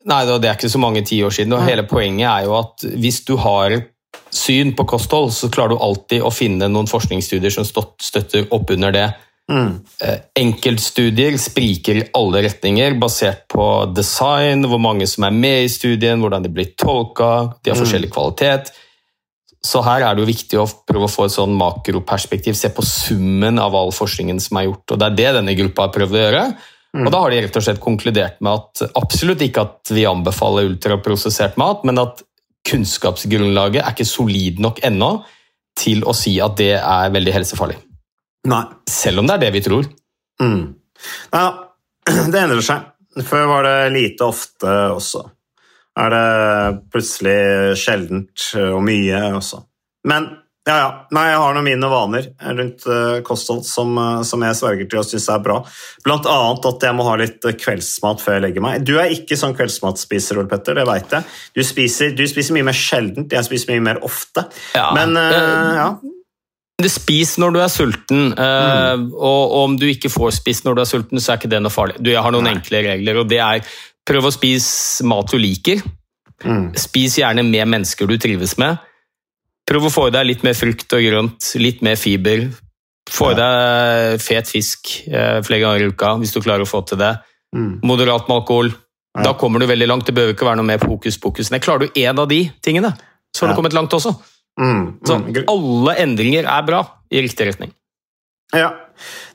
nei, 0.07 0.23
det 0.23 0.47
er 0.47 0.55
ikke 0.55 0.71
så 0.71 0.79
mange 0.79 1.03
tiår 1.03 1.33
siden, 1.35 1.55
og 1.57 1.65
hele 1.67 1.83
poenget 1.87 2.29
er 2.29 2.47
jo 2.47 2.57
at 2.61 2.85
hvis 2.95 3.21
du 3.27 3.35
har 3.43 3.75
et 3.75 3.93
syn 4.31 4.73
på 4.75 4.85
kosthold, 4.87 5.33
så 5.35 5.49
klarer 5.51 5.75
du 5.75 5.83
alltid 5.83 6.23
å 6.23 6.31
finne 6.33 6.69
noen 6.71 6.87
forskningsstudier 6.87 7.53
som 7.53 7.67
støtter 7.67 8.47
opp 8.55 8.71
under 8.71 8.93
det. 8.95 9.07
Mm. 9.47 9.77
Enkeltstudier 10.35 11.37
spriker 11.39 12.01
i 12.01 12.07
alle 12.19 12.41
retninger, 12.43 12.97
basert 12.99 13.45
på 13.47 13.67
design, 13.95 14.65
hvor 14.67 14.81
mange 14.83 15.07
som 15.07 15.23
er 15.23 15.31
med 15.35 15.63
i 15.63 15.71
studien, 15.71 16.19
hvordan 16.19 16.43
de 16.43 16.51
blir 16.51 16.73
tolka, 16.75 17.53
de 17.63 17.71
har 17.71 17.77
Mm. 17.77 17.83
forskjellig 17.85 18.11
kvalitet. 18.11 18.71
Så 19.63 19.81
her 19.83 20.03
er 20.03 20.15
det 20.15 20.23
jo 20.23 20.33
viktig 20.33 20.59
å 20.59 20.67
prøve 20.85 21.07
å 21.07 21.11
få 21.11 21.25
et 21.25 21.31
sånn 21.31 21.55
makroperspektiv, 21.57 22.55
se 22.55 22.69
på 22.69 22.83
summen 22.83 23.57
av 23.59 23.73
all 23.75 23.91
forskningen 23.91 24.39
som 24.39 24.57
er 24.57 24.67
gjort. 24.67 24.91
og 24.91 24.99
Det 24.99 25.05
er 25.05 25.15
det 25.15 25.33
denne 25.35 25.55
gruppa 25.57 25.87
har 25.87 25.93
prøvd 25.95 26.11
å 26.11 26.23
gjøre. 26.31 26.57
Og 27.05 27.11
Da 27.11 27.19
har 27.19 27.29
de 27.29 27.41
rett 27.41 27.57
og 27.57 27.63
slett 27.63 27.79
konkludert 27.79 28.41
med 28.41 28.53
at 28.53 28.91
absolutt 28.95 29.39
ikke 29.39 29.61
at 29.61 29.91
vi 29.91 30.05
anbefaler 30.05 30.69
ultraprosessert 30.69 31.57
mat, 31.57 31.83
men 31.83 31.99
at 31.99 32.23
kunnskapsgrunnlaget 32.65 33.83
er 33.83 33.91
ikke 33.93 34.05
solid 34.07 34.59
nok 34.59 34.79
ennå 34.83 35.23
til 35.77 36.01
å 36.03 36.15
si 36.15 36.39
at 36.39 36.55
det 36.57 36.73
er 36.79 37.11
veldig 37.13 37.33
helsefarlig. 37.33 37.77
Nei. 38.47 38.63
Selv 38.89 39.21
om 39.21 39.29
det 39.29 39.37
er 39.37 39.45
det 39.47 39.53
vi 39.57 39.63
tror. 39.65 39.87
Mm. 40.41 40.61
Nei 41.33 41.41
da, 41.43 41.51
det 42.31 42.43
endrer 42.43 42.65
seg. 42.65 42.93
Før 43.27 43.47
var 43.49 43.65
det 43.65 43.77
lite 43.95 44.27
ofte 44.27 44.73
også. 44.93 45.23
Er 45.97 46.13
det 46.13 46.25
plutselig 46.93 47.39
sjeldent 47.81 48.51
og 48.61 48.83
mye 48.85 49.21
også. 49.39 49.63
Men 50.07 50.29
ja, 50.67 50.75
ja. 50.75 50.87
Nei, 51.15 51.23
jeg 51.31 51.39
har 51.39 51.53
noen 51.55 51.65
mine 51.65 51.89
vaner 51.89 52.25
rundt 52.43 52.83
uh, 52.91 53.19
kosthold 53.25 53.63
som, 53.65 53.93
uh, 53.95 54.19
som, 54.27 54.43
jeg 54.43 54.57
sverger 54.59 54.89
til 54.91 54.99
og 54.99 55.07
syns 55.07 55.29
er 55.31 55.39
bra. 55.43 55.61
Blant 56.03 56.27
annet 56.27 56.67
at 56.67 56.83
jeg 56.89 56.97
må 56.97 57.05
ha 57.07 57.13
litt 57.21 57.47
uh, 57.47 57.55
kveldsmat 57.55 58.21
før 58.21 58.35
jeg 58.35 58.43
legger 58.43 58.65
meg. 58.65 58.83
Du 58.83 58.97
er 58.99 59.13
ikke 59.15 59.39
sånn 59.39 59.55
kveldsmatspiser, 59.57 60.41
Ole 60.41 60.51
Petter, 60.51 60.75
det 60.77 60.83
veit 60.89 61.15
jeg. 61.15 61.23
Du 61.55 61.63
spiser, 61.65 62.11
du 62.19 62.25
spiser, 62.27 62.57
mye 62.57 62.67
mer 62.67 62.77
sjeldent, 62.77 63.31
jeg 63.31 63.47
spiser 63.47 63.73
mye 63.73 63.85
mer 63.87 64.03
ofte. 64.05 64.43
Ja. 64.75 64.91
Men 64.97 65.15
ja. 65.15 65.87
Spis 66.77 67.39
når 67.41 67.55
du 67.55 67.57
er 67.63 67.71
sulten, 67.73 68.27
mm. 68.37 69.05
og 69.17 69.53
om 69.63 69.77
du 69.81 69.87
ikke 69.89 70.11
får 70.13 70.35
spist 70.37 70.67
når 70.67 70.75
du 70.77 70.81
er 70.83 70.89
sulten, 70.89 71.17
så 71.17 71.33
er 71.33 71.39
ikke 71.39 71.49
det 71.49 71.61
noe 71.65 71.73
farlig. 71.73 71.95
Du, 71.97 72.11
jeg 72.13 72.21
har 72.21 72.35
noen 72.35 72.45
Nei. 72.45 72.53
enkle 72.59 72.83
regler, 72.85 73.17
og 73.17 73.31
det 73.31 73.39
er 73.41 73.63
prøv 74.07 74.29
å 74.29 74.33
spise 74.35 75.05
mat 75.09 75.33
du 75.33 75.39
liker. 75.41 75.81
Mm. 76.45 76.69
Spis 76.77 77.17
gjerne 77.17 77.41
med 77.47 77.65
mennesker 77.73 78.05
du 78.05 78.13
trives 78.21 78.53
med. 78.61 78.77
Prøv 79.67 79.89
å 79.89 79.91
få 79.91 80.05
i 80.07 80.13
deg 80.15 80.29
litt 80.29 80.45
mer 80.45 80.55
frukt 80.55 80.93
og 80.95 81.03
grønt, 81.03 81.49
litt 81.59 81.81
mer 81.83 81.97
fiber. 81.99 82.45
Få 83.09 83.33
i 83.33 83.39
deg 83.39 84.21
fet 84.23 84.49
fisk 84.51 84.93
eh, 85.09 85.41
flere 85.43 85.63
ganger 85.63 85.83
i 85.83 85.91
uka, 85.91 86.13
hvis 86.21 86.35
du 86.35 86.41
klarer 86.43 86.63
å 86.63 86.69
få 86.69 86.83
til 86.87 87.01
det. 87.01 87.13
Mm. 87.55 87.79
Moderat 87.87 88.29
med 88.29 88.37
alkohol. 88.37 88.71
Ja. 89.17 89.31
Da 89.31 89.35
kommer 89.39 89.59
du 89.59 89.67
veldig 89.67 89.89
langt. 89.89 90.07
Det 90.07 90.15
behøver 90.15 90.37
ikke 90.37 90.47
være 90.47 90.61
noe 90.61 90.69
mer 90.69 90.81
fokus 90.83 91.17
pokus. 91.19 91.51
Men 91.51 91.63
klarer 91.63 91.87
du 91.87 91.99
én 91.99 92.21
av 92.21 92.29
de 92.29 92.43
tingene, 92.63 92.93
så 93.33 93.43
har 93.43 93.51
du 93.51 93.59
kommet 93.59 93.75
langt 93.75 93.97
også. 93.97 94.13
Mm. 94.57 94.83
Så 95.05 95.19
mm. 95.21 95.31
alle 95.53 95.95
endringer 96.03 96.49
er 96.49 96.67
bra 96.67 96.83
i 97.13 97.23
riktig 97.23 97.51
retning. 97.51 97.73
Ja. 98.55 98.71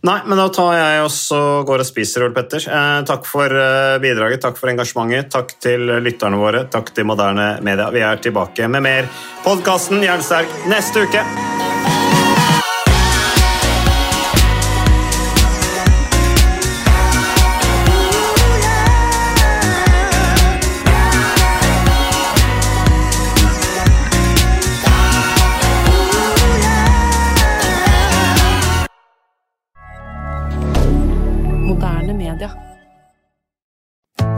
Nei, 0.02 0.16
men 0.26 0.40
da 0.40 0.48
tar 0.50 0.72
jeg 0.74 1.02
også 1.04 1.38
går 1.68 1.84
og 1.84 1.86
spiser, 1.86 2.24
Ole 2.26 2.34
Petter. 2.34 2.64
Eh, 2.66 3.02
takk 3.06 3.28
for 3.28 3.46
eh, 3.54 3.98
bidraget, 4.02 4.42
takk 4.42 4.58
for 4.58 4.72
engasjementet. 4.72 5.30
Takk 5.34 5.54
til 5.62 5.86
lytterne 6.02 6.40
våre, 6.40 6.64
takk 6.72 6.90
til 6.96 7.06
moderne 7.06 7.52
media. 7.62 7.92
Vi 7.94 8.02
er 8.02 8.24
tilbake 8.24 8.66
med 8.72 8.82
mer 8.88 9.12
podkasten 9.46 10.02
Jernsterk 10.02 10.66
neste 10.72 11.06
uke. 11.06 11.22